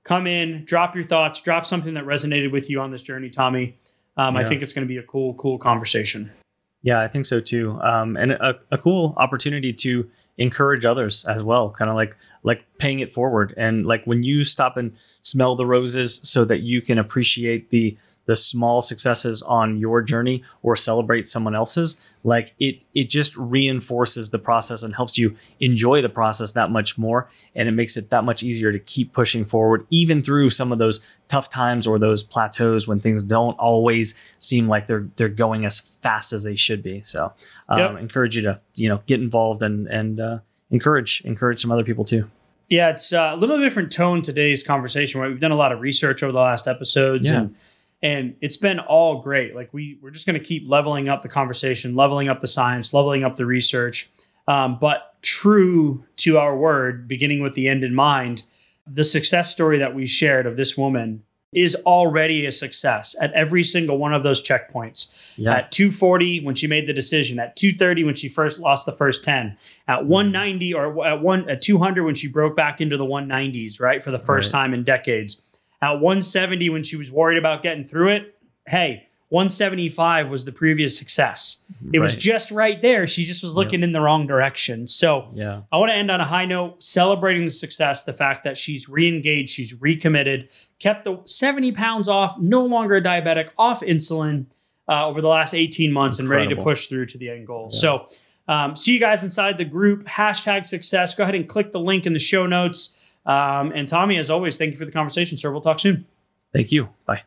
[0.09, 3.77] Come in, drop your thoughts, drop something that resonated with you on this journey, Tommy.
[4.17, 4.41] Um, yeah.
[4.41, 6.33] I think it's going to be a cool, cool conversation.
[6.81, 7.79] Yeah, I think so too.
[7.83, 12.65] Um, and a, a cool opportunity to encourage others as well kind of like like
[12.79, 13.53] paying it forward.
[13.57, 17.97] And like when you stop and smell the roses so that you can appreciate the
[18.27, 24.29] the small successes on your journey or celebrate someone else's like it it just reinforces
[24.29, 27.29] the process and helps you enjoy the process that much more.
[27.55, 30.79] And it makes it that much easier to keep pushing forward even through some of
[30.79, 35.65] those tough times or those plateaus when things don't always seem like they're they're going
[35.65, 37.03] as fast as they should be.
[37.03, 37.33] So
[37.69, 37.99] um, yep.
[37.99, 40.39] encourage you to you know get involved and and uh,
[40.71, 42.31] encourage encourage some other people too
[42.69, 45.21] yeah, it's uh, a little different tone today's conversation.
[45.21, 47.39] Right, we've done a lot of research over the last episodes, yeah.
[47.39, 47.57] and
[48.03, 49.55] and it's been all great.
[49.55, 52.93] Like we we're just going to keep leveling up the conversation, leveling up the science,
[52.93, 54.11] leveling up the research.
[54.47, 58.45] Um, but true to our word, beginning with the end in mind,
[58.87, 61.23] the success story that we shared of this woman
[61.53, 65.15] is already a success at every single one of those checkpoints.
[65.37, 65.55] Yeah.
[65.55, 69.25] At 240 when she made the decision, at 230 when she first lost the first
[69.25, 69.57] 10,
[69.89, 70.09] at mm-hmm.
[70.09, 74.11] 190 or at one at 200 when she broke back into the 190s, right, for
[74.11, 74.61] the first right.
[74.61, 75.43] time in decades.
[75.81, 78.35] At 170 when she was worried about getting through it,
[78.67, 81.65] hey, 175 was the previous success.
[81.93, 82.03] It right.
[82.03, 83.07] was just right there.
[83.07, 84.87] She just was looking in the wrong direction.
[84.87, 85.63] So yeah.
[85.71, 88.89] I want to end on a high note, celebrating the success, the fact that she's
[88.89, 90.49] re-engaged, she's recommitted,
[90.79, 94.47] kept the 70 pounds off, no longer a diabetic, off insulin
[94.89, 96.43] uh, over the last 18 months Incredible.
[96.43, 97.69] and ready to push through to the end goal.
[97.71, 97.79] Yeah.
[97.79, 98.09] So
[98.49, 101.15] um, see you guys inside the group, hashtag success.
[101.15, 102.97] Go ahead and click the link in the show notes.
[103.27, 105.53] Um, and Tommy, as always, thank you for the conversation, sir.
[105.53, 106.07] We'll talk soon.
[106.53, 106.89] Thank you.
[107.05, 107.23] Bye.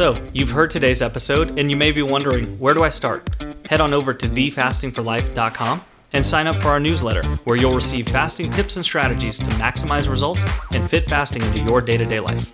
[0.00, 3.28] So, you've heard today's episode, and you may be wondering where do I start?
[3.66, 5.84] Head on over to thefastingforlife.com
[6.14, 10.08] and sign up for our newsletter, where you'll receive fasting tips and strategies to maximize
[10.08, 12.48] results and fit fasting into your day to day life.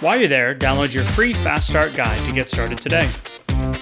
[0.00, 3.10] While you're there, download your free Fast Start guide to get started today.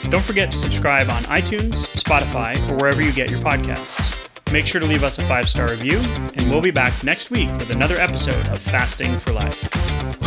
[0.08, 4.14] Don't forget to subscribe on iTunes, Spotify, or wherever you get your podcasts.
[4.54, 7.50] Make sure to leave us a five star review, and we'll be back next week
[7.58, 10.25] with another episode of Fasting for Life.